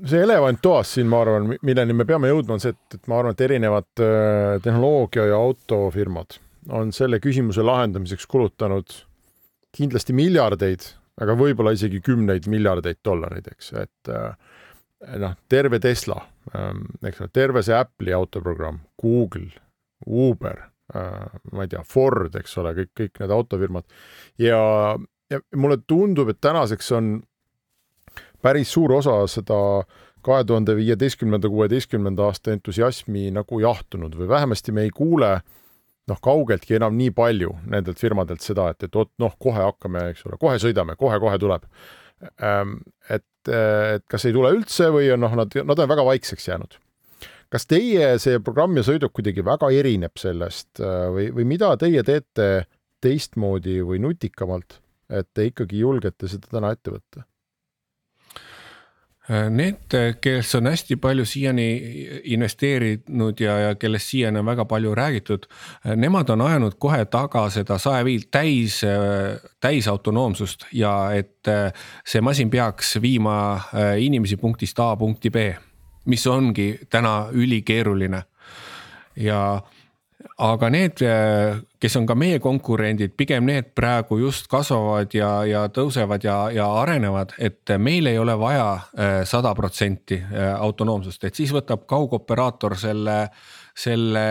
[0.07, 3.19] see elevant toas siin, ma arvan, milleni me peame jõudma, on see, et, et ma
[3.19, 6.39] arvan, et erinevad äh, tehnoloogia ja autofirmad
[6.75, 8.95] on selle küsimuse lahendamiseks kulutanud
[9.75, 10.87] kindlasti miljardeid,
[11.21, 14.54] aga võib-olla isegi kümneid miljardeid dollareid, eks, et äh,
[15.21, 16.19] noh, terve Tesla,
[16.55, 19.49] ähm, eks ole, terve see Apple'i autoprogramm, Google,
[20.05, 20.65] Uber,
[20.95, 23.87] äh, ma ei tea, Ford, eks ole, kõik, kõik need autofirmad
[24.41, 24.59] ja,
[25.31, 27.15] ja mulle tundub, et tänaseks on
[28.41, 29.59] päris suur osa seda
[30.25, 35.35] kahe tuhande viieteistkümnenda, kuueteistkümnenda aasta entusiasmi nagu jahtunud või vähemasti me ei kuule
[36.09, 40.25] noh, kaugeltki enam nii palju nendelt firmadelt seda, et, et oot noh, kohe hakkame, eks
[40.29, 41.65] ole, kohe sõidame kohe,, kohe-kohe tuleb.
[42.41, 46.49] Ähm, et et kas ei tule üldse või on noh, nad, nad on väga vaikseks
[46.49, 46.79] jäänud.
[47.49, 52.03] kas teie see programm ja sõiduk kuidagi väga erineb sellest äh, või, või mida teie
[52.03, 52.65] teete
[53.05, 54.79] teistmoodi või nutikamalt
[55.09, 57.25] et te ikkagi julgete seda täna ette võtta?
[59.25, 59.89] Need,
[60.21, 61.65] kes on hästi palju siiani
[62.29, 65.47] investeerinud ja, ja kellest siiani on väga palju räägitud,
[65.97, 68.83] nemad on ajanud kohe taga seda saeviilt täis,
[69.65, 71.49] täisautonoomsust ja et
[72.05, 73.37] see masin peaks viima
[73.97, 75.49] inimesi punktist A punkti B,
[76.05, 78.21] mis ongi täna ülikeeruline.
[79.15, 79.61] Ja
[80.37, 81.01] aga need,
[81.79, 86.69] kes on ka meie konkurendid, pigem need praegu just kasvavad ja, ja tõusevad ja, ja
[86.81, 92.77] arenevad, et meil ei ole vaja äh, sada protsenti äh, autonoomsust, et siis võtab kaugoperaator
[92.79, 93.19] selle
[93.75, 94.21] selle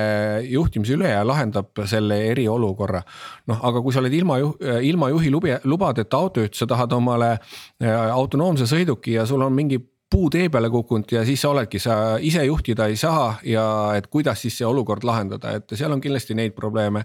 [0.49, 3.03] juhtimise üle ja lahendab selle eriolukorra.
[3.51, 4.39] noh, aga kui sa oled ilma,
[4.81, 9.83] ilma juhi lubi, lubadeta autojuht, sa tahad omale äh, autonoomse sõiduki ja sul on mingi
[10.11, 13.65] puu tee peale kukkunud ja siis sa oledki, sa ise juhtida ei saa ja
[13.97, 17.03] et kuidas siis see olukord lahendada, et seal on kindlasti neid probleeme.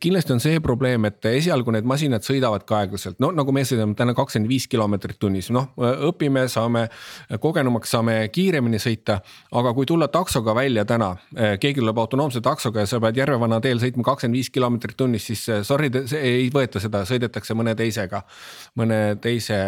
[0.00, 3.96] kindlasti on see probleem, et esialgu need masinad sõidavad ka aeglaselt, no nagu me sõidame
[3.96, 5.70] täna kakskümmend viis kilomeetrit tunnis, noh
[6.10, 6.88] õpime, saame
[7.40, 9.20] kogenumaks, saame kiiremini sõita.
[9.52, 11.14] aga kui tulla taksoga välja täna,
[11.60, 15.46] keegi tuleb autonoomse taksoga ja sa pead Järvevana teel sõitma kakskümmend viis kilomeetrit tunnis, siis
[15.62, 18.22] sorry, ei võeta seda, sõidetakse mõne teisega,
[18.76, 19.58] mõne teise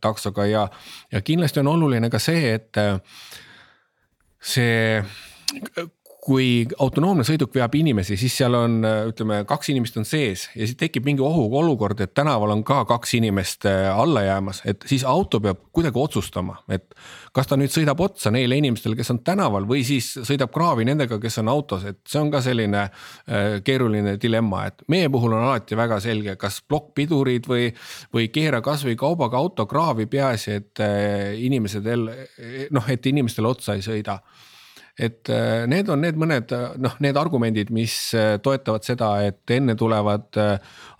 [0.00, 0.66] taksoga ja,
[1.12, 2.98] ja kindlasti on oluline oluline ka see, et äh,
[4.40, 5.02] see
[6.28, 10.76] kui autonoomne sõiduk veab inimesi, siis seal on, ütleme, kaks inimest on sees ja siis
[10.78, 15.40] tekib mingi ohuolukord, et tänaval on ka kaks inimest äh, alla jäämas, et siis auto
[15.44, 16.90] peab kuidagi otsustama, et.
[17.32, 21.20] kas ta nüüd sõidab otsa neile inimestele, kes on tänaval või siis sõidab kraavi nendega,
[21.22, 25.46] kes on autos, et see on ka selline äh, keeruline dilemma, et meie puhul on
[25.46, 27.70] alati väga selge, kas plokkpidurid või.
[28.14, 31.88] või keera kasvõi kaubaga auto kraavi, peaasi, et äh, inimesed
[32.74, 34.18] noh, et inimestele otsa ei sõida
[34.98, 39.76] et äh, need on need mõned noh, need argumendid, mis äh, toetavad seda, et enne
[39.78, 40.56] tulevad äh,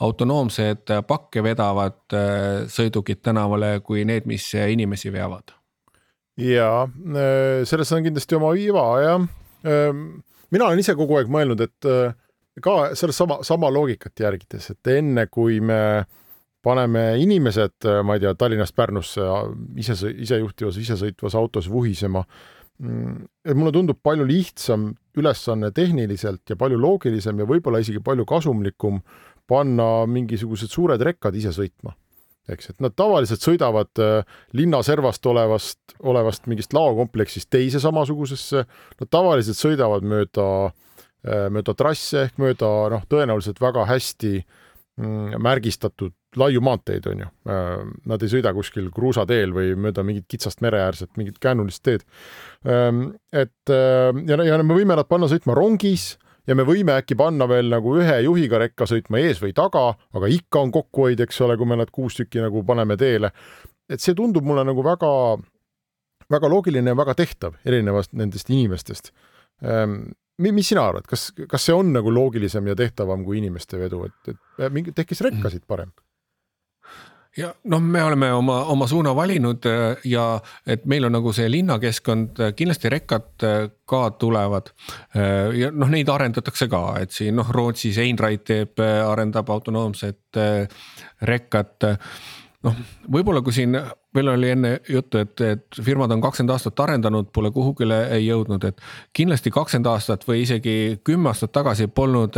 [0.07, 1.99] autonoomsed pakke vedavad
[2.71, 5.55] sõidukid tänavale, kui need, mis inimesi veavad.
[6.39, 6.87] ja
[7.67, 9.25] selles on kindlasti oma iva jah.
[9.67, 10.05] Ähm,
[10.55, 11.89] mina olen ise kogu aeg mõelnud, et
[12.63, 16.05] ka selles sama, loogikat järgides, et enne kui me
[16.63, 19.27] paneme inimesed, ma ei tea, Tallinnast Pärnusse
[19.79, 22.23] ise, isejuhtivas, isesõitvas autos vuhisema
[22.79, 29.01] et mulle tundub palju lihtsam ülesanne tehniliselt ja palju loogilisem ja võib-olla isegi palju kasumlikum
[29.51, 31.97] panna mingisugused suured rekkad ise sõitma.
[32.49, 38.63] eks, et nad tavaliselt sõidavad äh, linna servast olevast, olevast mingist laokompleksist teise samasugusesse,
[39.01, 40.47] nad tavaliselt sõidavad mööda,
[41.29, 47.29] äh, mööda trasse ehk mööda noh, tõenäoliselt väga hästi mm, märgistatud laiu maanteid, on ju.
[47.49, 52.05] Äh, nad ei sõida kuskil kruusateel või mööda mingit kitsast mereäärset, mingit käänulist teed.
[52.69, 56.17] Ähm, et äh, ja, ja me võime nad panna sõitma rongis
[56.49, 60.31] ja me võime äkki panna veel nagu ühe juhiga rekka sõitma ees või taga, aga
[60.33, 63.33] ikka on kokkuhoid, eks ole, kui me nad kuus tükki nagu paneme teele.
[63.89, 65.11] et see tundub mulle nagu väga,
[66.29, 69.13] väga loogiline ja väga tehtav erinevast nendest inimestest
[69.65, 74.05] ähm, mis sina arvad, kas, kas see on nagu loogilisem ja tehtavam kui inimeste vedu,
[74.07, 75.91] et, et mingi tekkis rekkasid parem?
[77.37, 81.49] Ja noh, me oleme oma, oma suuna valinud äh, ja et meil on nagu see
[81.51, 84.73] linnakeskkond, äh, kindlasti rekkad äh, ka tulevad.
[85.57, 90.37] ja noh, neid arendatakse ka, et siin noh, Rootsis Einride teeb, arendab autonoomset
[91.25, 91.87] rekkat.
[92.69, 93.79] noh, võib-olla kui siin
[94.15, 98.85] veel oli enne juttu, et, et firmad on kakskümmend aastat arendanud, pole kuhugile jõudnud, et
[99.17, 102.37] kindlasti kakskümmend aastat või isegi kümme aastat tagasi polnud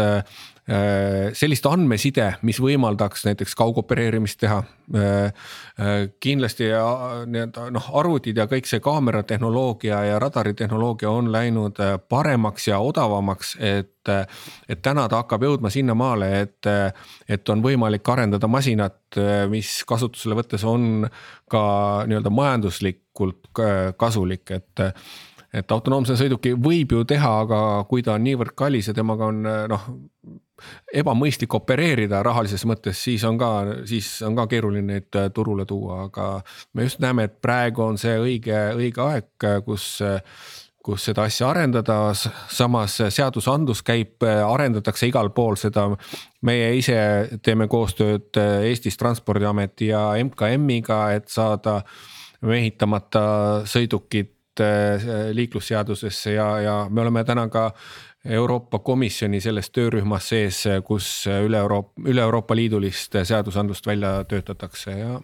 [1.34, 4.60] sellist andmeside, mis võimaldaks näiteks kaugopereerimist teha.
[4.94, 5.32] Äh,
[5.80, 11.78] äh, kindlasti nii-öelda noh, arvutid ja kõik see kaameratehnoloogia ja radaritehnoloogia on läinud
[12.10, 14.12] paremaks ja odavamaks, et,
[14.68, 16.70] et täna ta hakkab jõudma sinnamaale, et,
[17.28, 19.00] et on võimalik arendada masinat,
[19.50, 21.08] mis kasutusele võttes on
[21.50, 21.64] ka
[22.10, 23.50] nii-öelda majanduslikult
[23.98, 24.86] kasulik, et
[25.50, 27.58] et autonoomse sõiduki võib ju teha, aga
[27.90, 29.88] kui ta on niivõrd kallis ja temaga on noh
[31.02, 33.50] ebamõistlik opereerida rahalises mõttes, siis on ka,
[33.88, 36.30] siis on ka keeruline neid äh, turule tuua, aga
[36.74, 40.00] me just näeme, et praegu on see õige, õige aeg, kus
[40.84, 41.96] kus seda asja arendada,
[42.48, 45.90] samas seadusandlus käib, arendatakse igal pool seda.
[46.42, 46.96] meie ise
[47.44, 51.82] teeme koostööd äh, Eestis Transpordiameti ja MKM-iga, et saada
[52.40, 53.24] mehitamata
[53.68, 55.04] sõidukid äh,
[55.36, 57.70] liiklusseadusesse ja, ja me oleme täna ka
[58.24, 65.14] Euroopa Komisjoni selles töörühmas sees, kus üle Euroopa, üle Euroopa Liidulist seadusandlust välja töötatakse ja.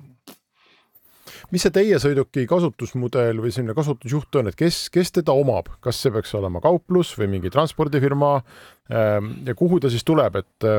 [1.52, 6.00] mis see teie sõiduki kasutusmudel või selline kasutusjuht on, et kes, kes teda omab, kas
[6.00, 8.38] see peaks olema kauplus või mingi transpordifirma?
[8.88, 10.70] Ähm, ja kuhu ta siis tuleb, et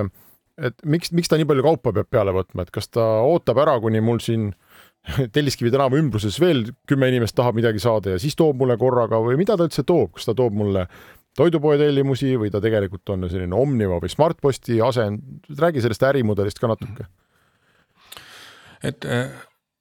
[0.58, 3.78] et miks, miks ta nii palju kaupa peab peale võtma, et kas ta ootab ära,
[3.84, 4.50] kuni mul siin
[5.36, 9.38] Telliskivi tänava ümbruses veel kümme inimest tahab midagi saada ja siis toob mulle korraga või
[9.40, 10.88] mida ta üldse toob, kas ta toob mulle
[11.38, 16.72] toidupoe tellimusi või ta tegelikult on selline Omniva või Smartposti asend, räägi sellest ärimudelist ka
[16.74, 17.06] natuke.
[18.86, 19.06] et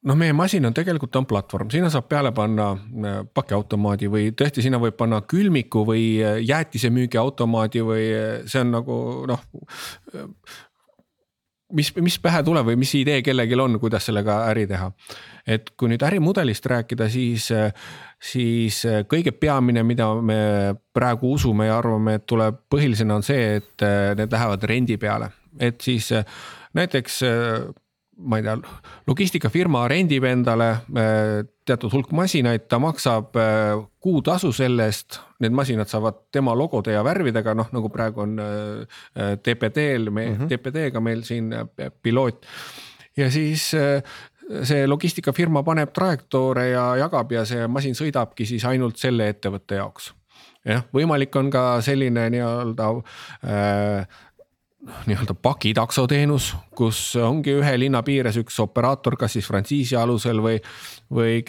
[0.07, 4.65] noh, meie masin on tegelikult on platvorm, sinna saab peale panna äh, pakiautomaadi või tõesti,
[4.65, 9.45] sinna võib panna külmiku või äh, jäätisemüügiautomaadi või äh, see on nagu noh.
[11.73, 14.91] Mis, mis pähe tuleb või mis idee kellelgi on, kuidas sellega äri teha.
[15.47, 17.49] et kui nüüd ärimudelist rääkida, siis,
[18.19, 23.87] siis kõige peamine, mida me praegu usume ja arvame, et tuleb põhilisena on see, et
[24.19, 26.11] need lähevad rendi peale, et siis
[26.75, 27.23] näiteks
[28.17, 28.57] ma ei tea,
[29.07, 35.21] logistikafirma rendib endale äh, teatud hulk masinaid, ta maksab äh, kuutasu selle eest.
[35.45, 38.39] Need masinad saavad tema logode ja värvidega, noh nagu praegu on
[39.45, 40.49] TPD-l, me mm -hmm.
[40.49, 42.47] TPD-ga meil siin äh, piloot.
[43.17, 43.75] ja siis
[44.63, 50.13] see logistikafirma paneb trajektoore ja jagab ja see masin sõidabki siis ainult selle ettevõtte jaoks
[50.67, 52.89] jah, võimalik on ka selline nii-öelda
[53.47, 54.19] äh,
[55.07, 60.61] nii-öelda pakitaksoteenus, kus ongi ühe linna piires üks operaator, kas siis frantsiisi alusel või,
[61.13, 61.41] või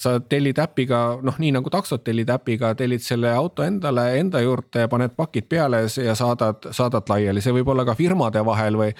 [0.00, 4.86] sa tellid äpiga, noh, nii nagu taksod tellid äpiga, tellid selle auto endale enda juurde,
[4.92, 8.90] paned pakid peale ja saadad, saadad laiali, see võib olla ka firmade vahel või.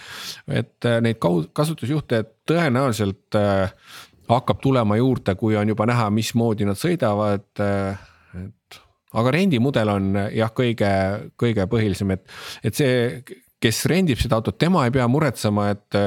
[0.49, 1.21] et äh, neid
[1.57, 3.73] kasutusjuhte tõenäoliselt äh,
[4.31, 8.09] hakkab tulema juurde, kui on juba näha, mismoodi nad sõidavad, äh,
[8.45, 8.81] et
[9.17, 10.91] aga rendimudel on jah, kõige,
[11.41, 12.27] kõige põhilisem, et,
[12.65, 12.99] et see
[13.61, 15.99] kes rendib seda autot, tema ei pea muretsema, et,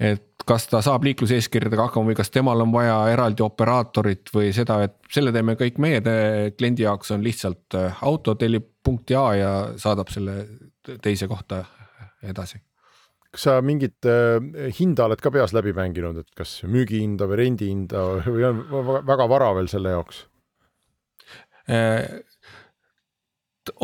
[0.00, 4.80] et kas ta saab liikluseeskirjadega hakkama või kas temal on vaja eraldi operaatorit või seda,
[4.86, 6.00] et selle teeme kõik meie
[6.56, 10.40] kliendi jaoks on lihtsalt äh, auto tellib punkti A ja saadab selle
[11.04, 11.64] teise kohta
[12.24, 12.62] edasi
[13.30, 18.02] kas sa mingit äh, hinda oled ka peas läbi mänginud, et kas müügihinda või rendihinda
[18.26, 18.64] või on
[19.06, 20.24] väga vara veel selle jaoks
[21.70, 22.22] äh,?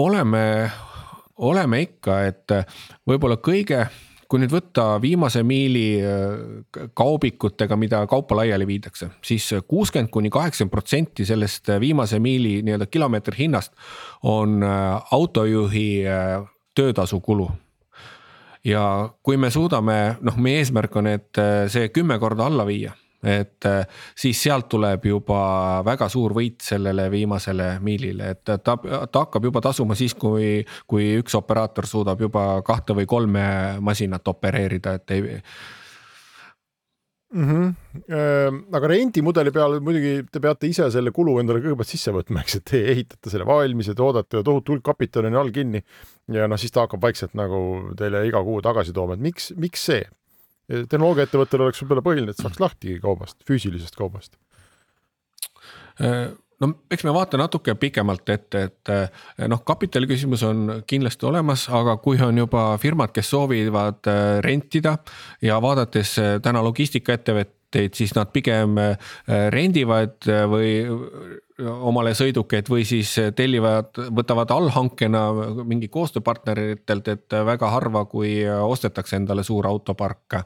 [0.02, 0.42] oleme
[1.38, 2.54] oleme ikka, et
[3.08, 3.86] võib-olla kõige,
[4.28, 10.30] kui nüüd võtta viimase miili äh, kaubikutega, mida kaupa laiali viidakse siis, siis kuuskümmend kuni
[10.34, 13.74] kaheksakümmend protsenti sellest viimase miili nii-öelda kilomeetri hinnast
[14.26, 16.42] on äh, autojuhi äh,
[16.74, 17.48] töötasu kulu.
[18.66, 21.38] Ja kui me suudame, noh, meie eesmärk on, et
[21.70, 22.90] see kümme korda alla viia
[23.26, 23.86] et äh,
[24.16, 25.40] siis sealt tuleb juba
[25.86, 31.16] väga suur võit sellele viimasele miilile, et ta, ta hakkab juba tasuma siis, kui, kui
[31.20, 33.46] üks operaator suudab juba kahte või kolme
[33.84, 35.24] masinat opereerida, et ei
[37.34, 37.48] mm.
[37.48, 38.76] -hmm.
[38.76, 42.66] aga rendimudeli peale muidugi te peate ise selle kulu endale kõigepealt sisse võtma, eks, et
[42.70, 45.82] te ehitate selle valmis ja toodate ja tohutu hulk kapitali on all kinni.
[46.32, 49.90] ja noh, siis ta hakkab vaikselt nagu teile iga kuu tagasi tooma, et miks, miks
[49.90, 50.06] see?
[50.66, 54.34] Tehnoloogiaettevõttel oleks võib-olla põhiline, et saaks lahti kaubast, füüsilisest kaubast.
[56.02, 56.28] Äh,
[56.60, 61.68] no eks me vaata natuke pikemalt ette, et äh, noh, kapitali küsimus on kindlasti olemas,
[61.72, 64.96] aga kui on juba firmad, kes soovivad äh, rentida
[65.44, 68.78] ja vaadates täna logistikaettevõtteid, siis nad pigem
[69.52, 70.70] rendivad või
[71.58, 75.24] omale sõidukeid või siis tellivad, võtavad allhankena
[75.66, 80.38] mingi koostööpartneritelt, et väga harva, kui ostetakse endale suur autopark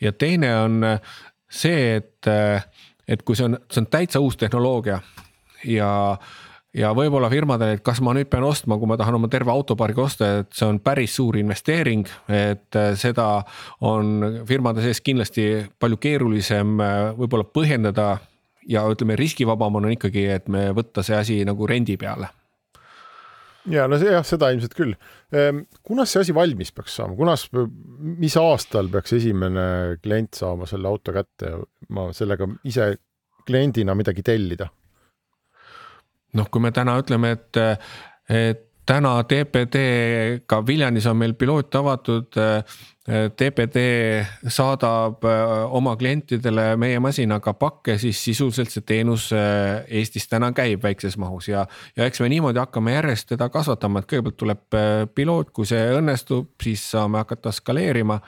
[0.00, 1.00] ja teine on äh,
[1.50, 2.64] see, et, äh,
[3.08, 5.00] et kui see on, see on täitsa uus tehnoloogia
[5.68, 5.90] ja
[6.70, 9.98] ja võib-olla firmadel, et kas ma nüüd pean ostma, kui ma tahan oma terve autopargi
[9.98, 13.42] osta, et see on päris suur investeering, et äh, seda
[13.82, 15.48] on firmade sees kindlasti
[15.82, 16.78] palju keerulisem
[17.18, 18.18] võib-olla põhjendada.
[18.70, 22.28] ja ütleme, riskivabam on ikkagi, et me võtta see asi nagu rendi peale
[23.74, 24.94] ja no see jah, seda ilmselt küll.
[25.34, 27.46] Ehm, kunas see asi valmis peaks saama, kunas,
[28.20, 29.66] mis aastal peaks esimene
[30.02, 31.60] klient saama selle auto kätte ja
[31.96, 32.92] ma sellega ise
[33.46, 34.70] kliendina midagi tellida?
[36.38, 37.58] noh, kui me täna ütleme, et,
[38.30, 42.38] et täna TPD-ga Viljandis on meil piloot avatud
[43.10, 43.76] TPD
[44.48, 50.84] saadab äh, oma klientidele meie masinaga pakke, siis sisuliselt see teenus äh, Eestis täna käib
[50.84, 51.64] väikses mahus ja,
[51.96, 55.82] ja eks me niimoodi hakkame järjest teda kasvatama, et kõigepealt tuleb äh, piloot, kui see
[55.96, 58.20] õnnestub, siis saame hakata skaleerima.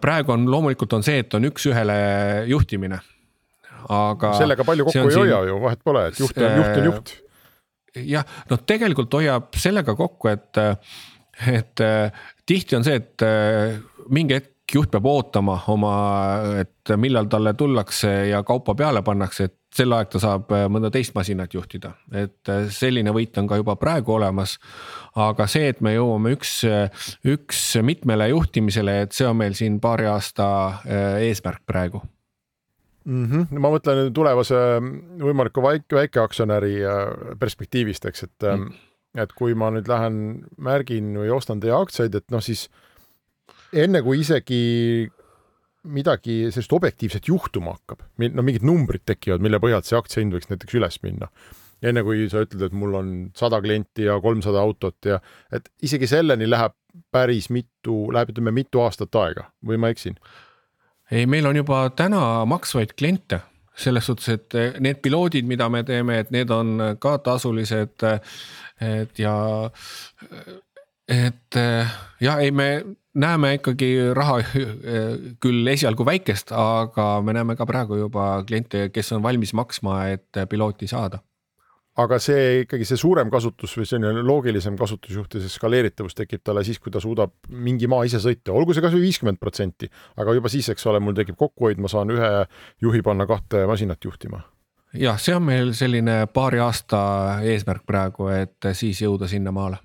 [0.00, 1.96] praegu on loomulikult on see, et on üks-ühele
[2.50, 3.00] juhtimine,
[3.88, 4.36] aga.
[4.38, 5.20] sellega palju kokku ei siin...
[5.22, 7.16] hoia ju, vahet pole, et juht on juht on juht.
[8.02, 10.62] Jah, noh, tegelikult hoiab sellega kokku, et
[11.50, 11.80] et
[12.46, 13.24] tihti on see, et
[14.14, 15.94] mingi hetk juht peab ootama oma,
[16.62, 21.16] et millal talle tullakse ja kaupa peale pannakse, et sel aeg ta saab mõnda teist
[21.18, 24.56] masinat juhtida, et selline võit on ka juba praegu olemas.
[25.18, 26.60] aga see, et me jõuame üks,
[27.26, 30.46] üks mitmele juhtimisele, et see on meil siin paari aasta
[31.18, 32.04] eesmärk praegu
[33.04, 33.26] mm.
[33.26, 33.60] -hmm.
[33.60, 34.60] ma mõtlen tulevase
[35.22, 36.74] võimaliku väike, väikeaktsionäri
[37.40, 38.74] perspektiivist, eks, et mm.,
[39.14, 40.16] et kui ma nüüd lähen
[40.58, 42.66] märgin või ostan teie aktsiaid, et noh, siis
[43.70, 45.10] enne kui isegi
[45.84, 50.78] midagi sellist objektiivset juhtuma hakkab, no mingid numbrid tekivad, mille põhjalt see aktsiahind võiks näiteks
[50.80, 51.28] üles minna.
[51.84, 55.18] enne kui sa ütled, et mul on sada klienti ja kolmsada autot ja
[55.52, 56.72] et isegi selleni läheb
[57.12, 60.16] päris mitu, läheb ütleme mitu aastat aega või ma eksin?
[61.10, 63.40] Ei, meil on juba täna maksvaid kliente
[63.76, 68.04] selles suhtes, et need piloodid, mida me teeme, et need on ka tasulised.
[68.80, 69.34] et ja
[71.08, 72.68] et eh, jah, ei, me
[73.14, 79.12] näeme ikkagi raha eh, küll esialgu väikest, aga me näeme ka praegu juba kliente, kes
[79.12, 81.20] on valmis maksma, et pilooti saada
[82.02, 86.64] aga see ikkagi see suurem kasutus või selline loogilisem kasutusjuht ja see skaleeritavus tekib talle
[86.66, 90.50] siis, kui ta suudab mingi maa ise sõita, olgu see kasvõi viiskümmend protsenti, aga juba
[90.50, 92.32] siis, eks ole, mul tekib kokkuhoid, ma saan ühe
[92.82, 94.42] juhi panna kahte masinat juhtima.
[94.98, 97.00] jah, see on meil selline paari aasta
[97.46, 99.78] eesmärk praegu, et siis jõuda sinnamaale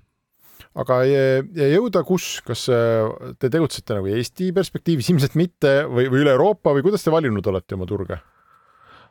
[0.80, 3.06] aga jõuda kus, kas äh,
[3.42, 7.46] te tegutsete nagu Eesti perspektiivis, ilmselt mitte või, või üle Euroopa või kuidas te valinud
[7.52, 8.20] olete oma turge?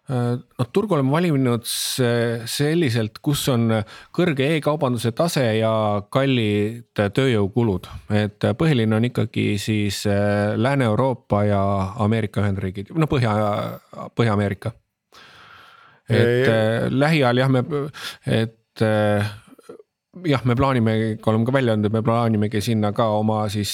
[0.08, 3.68] Noh, turgu oleme valinud selliselt, kus on
[4.14, 5.72] kõrge e-kaubanduse tase ja
[6.10, 7.88] kallid tööjõukulud.
[8.16, 11.62] et põhiline on ikkagi siis äh, Lääne-Euroopa ja
[12.04, 13.34] Ameerika Ühendriigid, no Põhja,
[14.16, 14.72] Põhja-Ameerika.
[16.08, 17.64] et äh, lähiajal jah, me,
[18.26, 18.86] et
[20.24, 20.92] jah, me plaanime,
[21.26, 23.72] oleme ka välja öelnud, et me plaanimegi sinna ka oma siis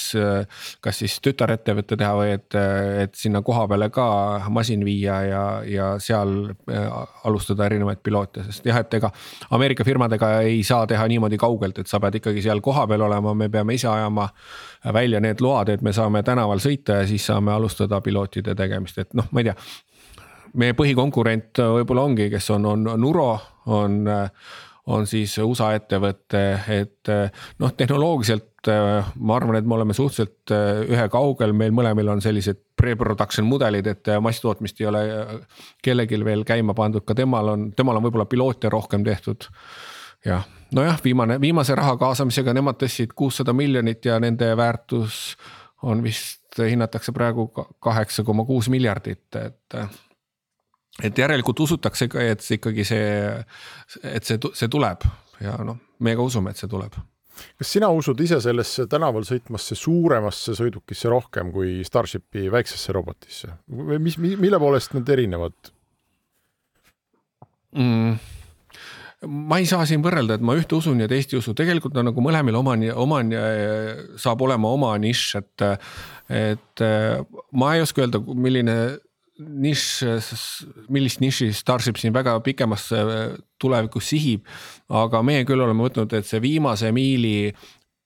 [0.83, 2.57] kas siis tütarettevõtte teha või et,
[3.05, 4.07] et sinna koha peale ka
[4.53, 6.89] masin viia ja, ja seal äh,
[7.25, 9.13] alustada erinevaid piloote, sest jah, et ega.
[9.55, 13.49] Ameerika firmadega ei saa teha niimoodi kaugelt, et sa pead ikkagi seal kohapeal olema, me
[13.49, 14.29] peame ise ajama
[14.95, 19.15] välja need load, et me saame tänaval sõita ja siis saame alustada pilootide tegemist, et
[19.15, 19.59] noh, ma ei tea
[20.55, 23.33] meie põhikonkurent võib-olla ongi, kes on, on Nuro,
[23.75, 24.74] on on
[25.09, 27.11] siis USA ettevõte, et
[27.59, 30.53] noh, tehnoloogiliselt ma arvan, et me oleme suhteliselt
[30.89, 35.03] ühekaugel, meil mõlemil on sellised pre-production mudelid, et masstootmist ei ole
[35.85, 39.49] kellelgi veel käima pandud, ka temal on, temal on võib-olla piloote rohkem tehtud.
[40.25, 45.37] jah, nojah, viimane, viimase raha kaasamisega nemad tõstsid kuussada miljonit ja nende väärtus
[45.85, 49.79] on vist hinnatakse praegu kaheksa koma kuus miljardit, et
[51.03, 53.09] et järelikult usutakse ka, et see ikkagi see,
[54.07, 55.07] et see, see tuleb
[55.43, 56.97] ja noh, me ka usume, et see tuleb.
[57.59, 63.99] kas sina usud ise sellesse tänaval sõitmasse suuremasse sõidukisse rohkem kui Starshipi väiksesse robotisse või
[64.03, 65.73] mis, mille poolest need erinevad
[67.75, 68.15] mm.?
[69.25, 72.11] ma ei saa siin võrrelda, et ma ühte usun ja teist ei usu, tegelikult on
[72.11, 73.23] nagu mõlemil oma, oma,
[74.21, 75.65] saab olema oma nišš, et,
[76.29, 76.85] et
[77.57, 78.77] ma ei oska öelda, milline
[79.39, 79.87] nišš,
[80.95, 82.89] millist niši Starship siin väga pikemas
[83.61, 84.45] tulevikus sihib.
[84.89, 87.55] aga meie küll oleme võtnud, et see viimase miili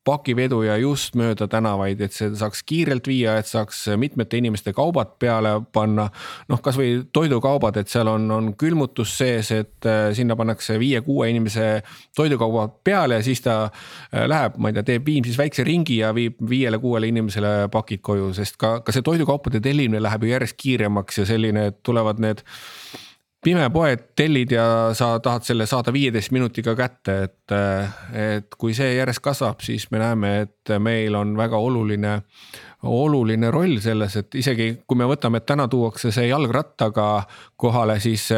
[0.09, 5.59] pakiveduja just mööda tänavaid, et see saaks kiirelt viia, et saaks mitmete inimeste kaubad peale
[5.73, 6.09] panna.
[6.49, 11.83] noh, kasvõi toidukaubad, et seal on, on külmutus sees, et äh, sinna pannakse viie-kuue inimese
[12.17, 16.13] toidukaubad peale ja siis ta äh, läheb, ma ei tea, teeb Viimsis väikse ringi ja
[16.17, 21.23] viib viiele-kuuele inimesele pakid koju, sest ka, ka see toidukaupade tellimine läheb ju järjest kiiremaks
[21.23, 22.45] ja selline, et tulevad need
[23.49, 27.55] pimepoed tellid ja sa tahad selle saada viieteist minutiga kätte, et,
[28.13, 32.19] et kui see järjest kasvab, siis me näeme, et meil on väga oluline,
[32.83, 37.07] oluline roll selles, et isegi kui me võtame, et täna tuuakse see jalgrattaga
[37.59, 38.29] kohale, siis,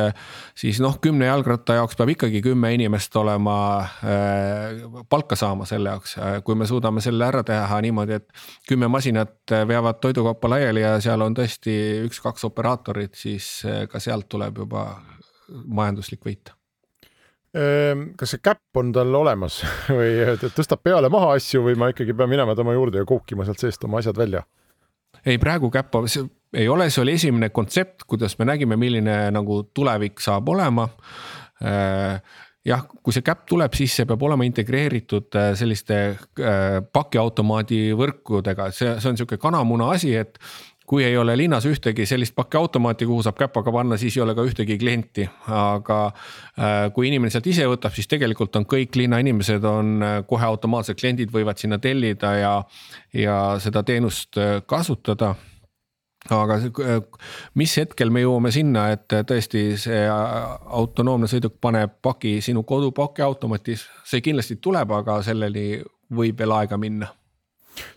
[0.57, 6.17] siis noh, kümne jalgratta jaoks peab ikkagi kümme inimest olema äh, palka saama selle jaoks.
[6.45, 11.21] kui me suudame selle ära teha niimoodi, et kümme masinat veavad toidukaupa laiali ja seal
[11.21, 11.77] on tõesti
[12.07, 13.61] üks-kaks operaatorit, siis
[13.93, 14.87] ka sealt tuleb juba
[15.67, 16.55] majanduslik võit
[17.51, 19.57] kas see käpp on tal olemas
[19.99, 23.83] või tõstab peale-maha asju või ma ikkagi pean minema tema juurde ja kookima sealt seest
[23.89, 24.45] oma asjad välja?
[25.27, 26.03] ei, praegu käppa
[26.53, 30.87] ei ole, see oli esimene kontsept, kuidas me nägime, milline nagu tulevik saab olema.
[31.63, 32.23] Ehm,
[32.67, 38.71] jah, kui see käpp tuleb, siis see peab olema integreeritud äh, selliste äh, pakiautomaadi võrkudega,
[38.75, 40.39] see, see on sihuke kanamuna asi, et
[40.91, 44.43] kui ei ole linnas ühtegi sellist pakiautomaati, kuhu saab käpaga panna, siis ei ole ka
[44.43, 45.29] ühtegi klienti.
[45.47, 45.99] aga
[46.95, 51.63] kui inimene sealt ise võtab, siis tegelikult on kõik linnainimesed on kohe automaatsed kliendid, võivad
[51.63, 52.57] sinna tellida ja,
[53.15, 55.37] ja seda teenust kasutada
[56.35, 56.59] aga
[57.55, 64.27] mis hetkel me jõuame sinna, et tõesti see autonoomne sõiduk paneb paki sinu kodupakiautomaati, see
[64.27, 65.81] kindlasti tuleb, aga selleni
[66.11, 67.15] võib veel aega minna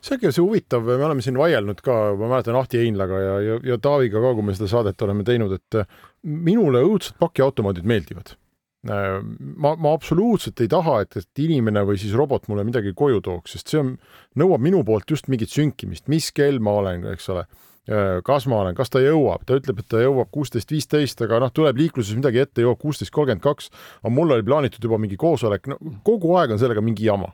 [0.03, 3.57] see ongi see huvitav, me oleme siin vaielnud ka, ma mäletan Ahti Einlaga ja, ja,
[3.73, 5.83] ja Taaviga ka, kui me seda saadet oleme teinud, et
[6.23, 8.37] minule õudselt pakiautomaadid meeldivad.
[8.83, 13.55] ma, ma absoluutselt ei taha, et, et inimene või siis robot mulle midagi koju tooks,
[13.55, 13.93] sest see on,
[14.35, 17.47] nõuab minu poolt just mingit sünkimist, mis kell ma olen, eks ole
[17.83, 21.41] Äh, kas ma olen, kas ta jõuab, ta ütleb, et ta jõuab kuusteist, viisteist, aga
[21.43, 23.67] noh, tuleb liikluses midagi ette, jõuab kuusteist, kolmkümmend kaks.
[23.99, 25.75] aga mul oli plaanitud juba mingi koosolek, no
[26.07, 27.33] kogu aeg on sellega mingi jama.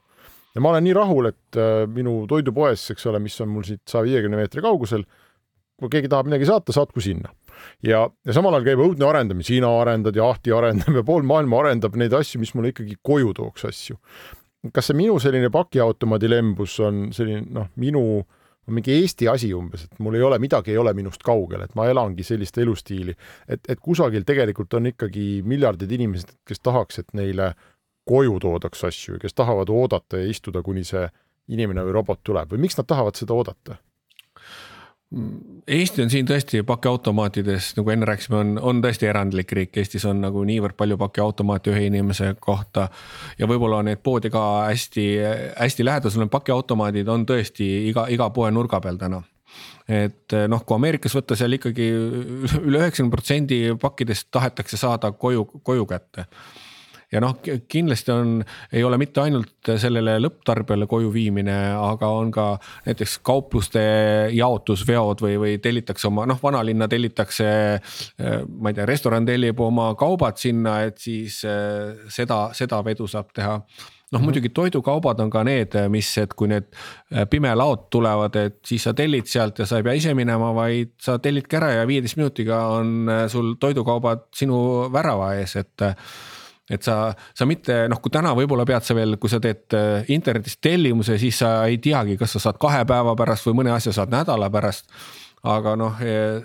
[0.55, 3.83] Ja ma olen nii rahul, et äh, minu toidupoes, eks ole, mis on mul siit
[3.89, 5.05] saja viiekümne meetri kaugusel,
[5.79, 7.31] kui keegi tahab midagi saata, saatku sinna.
[7.83, 11.63] ja, ja samal ajal käib õudne arendamine, sina arendad ja Ahti arendab ja pool maailma
[11.63, 13.99] arendab neid asju, mis mulle ikkagi koju tooks asju.
[14.75, 18.03] kas see minu selline pakiautomaadi lembus on selline noh, minu
[18.69, 21.87] mingi Eesti asi umbes, et mul ei ole, midagi ei ole minust kaugel, et ma
[21.89, 23.15] elangi sellist elustiili,
[23.47, 27.53] et, et kusagil tegelikult on ikkagi miljardid inimesed, kes tahaks, et neile
[28.09, 31.05] koju toodaks asju, kes tahavad oodata ja istuda, kuni see
[31.53, 33.77] inimene või robot tuleb või miks nad tahavad seda oodata?
[35.67, 40.21] Eesti on siin tõesti pakiautomaatides, nagu enne rääkisime, on, on tõesti erandlik riik, Eestis on
[40.21, 42.87] nagu niivõrd palju pakiautomaate ühe inimese kohta.
[43.39, 45.07] ja võib-olla need poodi ka hästi,
[45.57, 49.23] hästi lähedasel on pakiautomaadid on tõesti iga, iga poe nurga peal täna
[49.89, 51.89] et noh, kui Ameerikas võtta seal ikkagi
[52.61, 56.27] üle üheksakümne protsendi pakkidest tahetakse saada koju, koju kätte
[57.11, 58.37] ja noh, kindlasti on,
[58.73, 62.47] ei ole mitte ainult sellele lõpptarbijale koju viimine, aga on ka
[62.85, 63.83] näiteks kaupluste
[64.35, 67.47] jaotusveod või, või tellitakse oma noh, vanalinna tellitakse.
[68.59, 73.33] ma ei tea, restoran tellib oma kaubad sinna, et siis eh, seda, seda vedu saab
[73.33, 73.57] teha
[74.09, 74.25] noh, mhm.
[74.25, 78.93] muidugi toidukaubad on ka need, mis, et kui need eh, pimelaod tulevad, et siis sa
[78.97, 82.65] tellid sealt ja sa ei pea ise minema, vaid sa tellidki ära ja viieteist minutiga
[82.79, 85.89] on eh, sul toidukaubad sinu värava ees, et
[86.69, 90.09] et sa, sa mitte noh, kui täna võib-olla pead sa veel, kui sa teed äh,
[90.13, 93.93] internetist tellimuse, siis sa ei teagi, kas sa saad kahe päeva pärast või mõne asja
[93.95, 94.89] saad nädala pärast.
[95.43, 96.41] aga noh, e,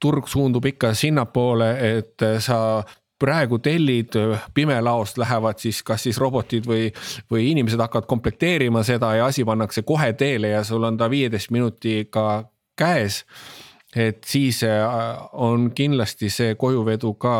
[0.00, 1.68] turg suundub ikka sinnapoole,
[1.98, 2.82] et äh, sa
[3.18, 4.14] praegu tellid,
[4.54, 6.92] pimelaost lähevad siis kas siis robotid või,
[7.30, 11.50] või inimesed hakkavad komplekteerima seda ja asi pannakse kohe teele ja sul on ta viieteist
[11.50, 12.44] minutiga
[12.78, 13.24] käes
[13.96, 17.34] et siis äh, on kindlasti see kojuvedu ka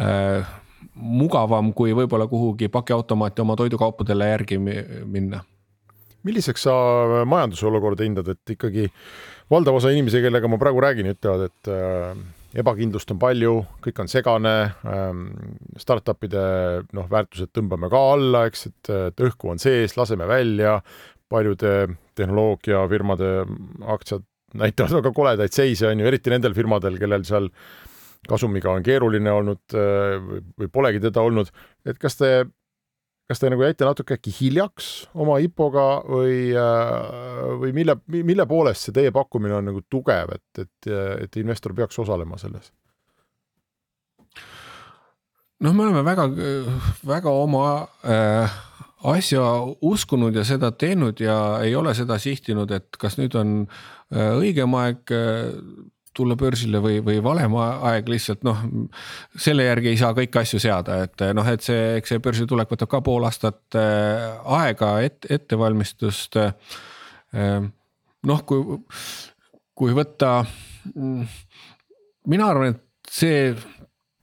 [0.00, 0.54] äh,
[0.94, 5.42] mugavam, kui võib-olla kuhugi pakiautomaati oma toidukaupadele järgi minna.
[6.24, 6.74] milliseks sa
[7.28, 8.86] majanduse olukorda hindad, et ikkagi
[9.50, 12.14] valdav osa inimesi, kellega ma praegu räägin, ütlevad, et äh,
[12.56, 14.54] ebakindlust on palju, kõik on segane
[14.88, 15.26] ähm,,
[15.80, 16.44] startup'ide
[16.96, 20.78] noh, väärtused tõmbame ka alla, eks, et, et õhku on sees, laseme välja,
[21.28, 21.74] paljude
[22.16, 23.30] tehnoloogiafirmade
[23.94, 24.24] aktsiad
[24.54, 27.50] näitavad väga koledaid seise, on ju, eriti nendel firmadel, kellel seal
[28.28, 30.18] kasumiga on keeruline olnud äh,
[30.60, 31.50] või polegi teda olnud,
[31.86, 32.30] et kas te,
[33.28, 38.88] kas te nagu jäite natuke äkki hiljaks oma IPO-ga või, äh, või mille, mille poolest
[38.88, 40.92] see teie pakkumine on nagu tugev, et, et,
[41.26, 42.72] et investor peaks osalema selles?
[45.64, 46.28] noh, me oleme väga,
[47.08, 47.66] väga oma
[48.04, 48.56] äh,
[49.14, 49.44] asja
[49.84, 54.76] uskunud ja seda teinud ja ei ole seda sihtinud, et kas nüüd on äh, õigem
[54.80, 55.14] aeg
[56.14, 58.62] tulla börsile või, või valem aeg lihtsalt noh.
[59.36, 62.70] selle järgi ei saa kõiki asju seada, et noh, et see, eks see börsile tulek
[62.70, 64.24] võtab ka pool aastat äh,
[64.60, 66.40] aega et, ettevalmistust.
[66.40, 67.68] Äh,
[68.24, 68.78] noh, kui,
[69.74, 70.36] kui võtta,
[70.94, 73.52] mina arvan, et see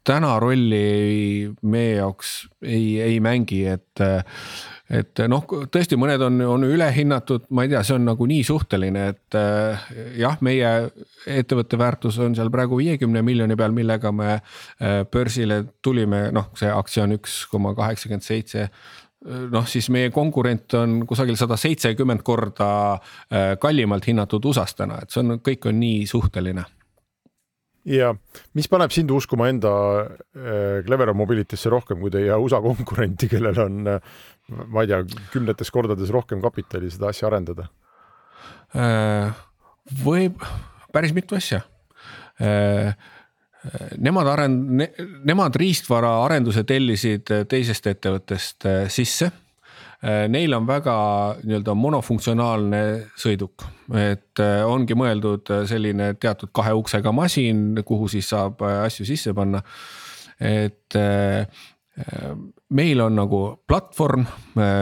[0.07, 2.31] täna rolli meie jaoks
[2.65, 4.01] ei, ei mängi, et
[4.91, 9.05] et noh, tõesti, mõned on, on ülehinnatud, ma ei tea, see on nagu nii suhteline,
[9.13, 9.85] et äh,
[10.19, 10.71] jah, meie
[11.29, 16.71] ettevõtte väärtus on seal praegu viiekümne miljoni peal, millega me äh, börsile tulime, noh, see
[16.71, 18.67] aktsia on üks koma kaheksakümmend seitse.
[19.21, 22.97] Noh, siis meie konkurent on kusagil sada seitsekümmend korda
[23.61, 26.63] kallimalt hinnatud USA-s täna, et see on, kõik on nii suhteline
[27.87, 28.11] ja
[28.57, 29.71] mis paneb sind uskuma enda
[30.01, 34.19] äh, Clevera Mobility'sse rohkem kui teie USA konkurenti, kellel on, äh,
[34.67, 35.01] ma ei tea,
[35.33, 37.69] kümnetes kordades rohkem kapitali seda asja arendada?
[38.77, 39.31] Äh,
[40.05, 40.43] võib,
[40.93, 41.63] päris mitu asja.
[44.01, 44.87] Nemad arend- ne,,
[45.29, 49.29] nemad riistvara arenduse tellisid teisest ettevõttest sisse
[50.01, 50.93] Neil on väga
[51.43, 52.79] nii-öelda monofunktsionaalne
[53.21, 59.61] sõiduk, et ongi mõeldud selline teatud kahe uksega masin, kuhu siis saab asju sisse panna.
[60.41, 60.97] et
[62.71, 64.23] meil on nagu platvorm,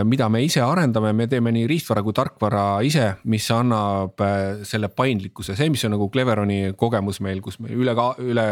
[0.05, 4.91] mida me ise arendame, me teeme nii riistvara kui tarkvara ise, mis annab äh, selle
[4.93, 8.45] paindlikkuse, see, mis on nagu Cleveroni kogemus meil, kus me üle, üle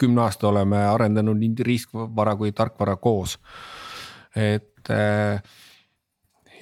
[0.00, 3.38] kümne aasta oleme arendanud nii riistvara kui tarkvara koos.
[4.34, 5.38] et äh,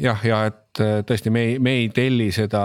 [0.00, 2.62] jah, ja et äh, tõesti, me ei, me ei telli seda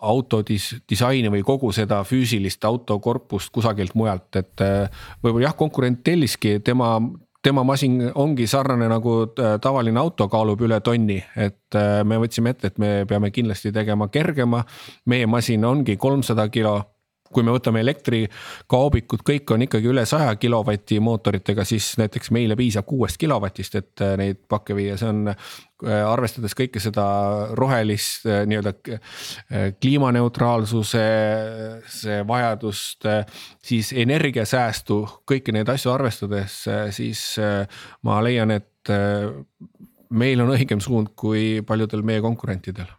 [0.00, 4.66] auto dis, disaini või kogu seda füüsilist autokorpust kusagilt mujalt, et
[5.22, 6.96] võib-olla jah, konkurent telliski, tema
[7.42, 12.54] tema masin ongi sarnane nagu äh, tavaline auto, kaalub üle tonni, et äh, me võtsime
[12.54, 14.64] ette, et me peame kindlasti tegema kergema.
[15.06, 16.80] meie masin ongi kolmsada kilo
[17.34, 22.86] kui me võtame elektrikaubikud, kõik on ikkagi üle saja kilovati mootoritega, siis näiteks meile piisab
[22.88, 25.28] kuuest kilovatist, et äh, neid pakke viia, see on.
[25.28, 27.04] Äh, arvestades kõike seda
[27.54, 28.72] rohelist äh, nii-öelda
[29.78, 31.04] kliimaneutraalsuse,
[32.00, 33.06] see vajadust,
[33.62, 34.98] siis energiasäästu,
[35.28, 36.64] kõiki neid asju arvestades,
[36.96, 37.22] siis
[38.02, 38.90] ma leian, et
[40.10, 42.90] meil on õigem suund kui paljudel meie konkurentidel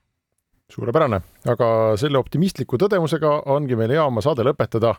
[0.69, 1.67] suurepärane, aga
[1.99, 4.95] selle optimistliku tõdemusega ongi meil hea oma saade lõpetada.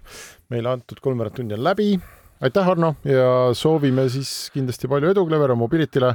[0.51, 1.99] meile antud kolmveerand tundi on läbi.
[2.41, 6.15] aitäh, Arno ja soovime siis kindlasti palju edu Clevero Mobility'le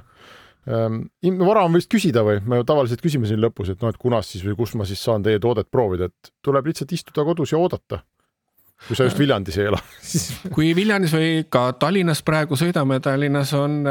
[0.67, 1.05] ähm,.
[1.39, 4.43] vara on vist küsida või me tavaliselt küsime siin lõpus, et noh, et kunas siis
[4.43, 8.01] või kus ma siis saan teie toodet proovida, et tuleb lihtsalt istuda kodus ja oodata
[8.87, 9.79] kui sa just Viljandis ei ela
[10.55, 13.85] kui Viljandis või ka Tallinnas praegu sõidame, Tallinnas on,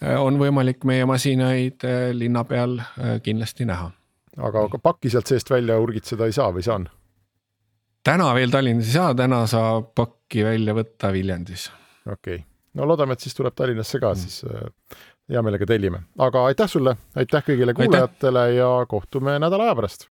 [0.00, 1.84] on võimalik meie masinaid
[2.16, 2.80] linna peal
[3.22, 3.92] kindlasti näha
[4.36, 6.88] aga pakki sealt seest välja urgitseda ei saa või saan?
[8.04, 11.70] täna veel Tallinnas ei saa, täna saab pakki välja võtta Viljandis.
[12.06, 16.04] okei okay., no loodame, et siis tuleb Tallinnasse ka mm., siis äh, hea meelega tellime,
[16.18, 18.58] aga aitäh sulle, aitäh kõigile kuulajatele aitäh.
[18.58, 20.08] ja kohtume nädala aja pärast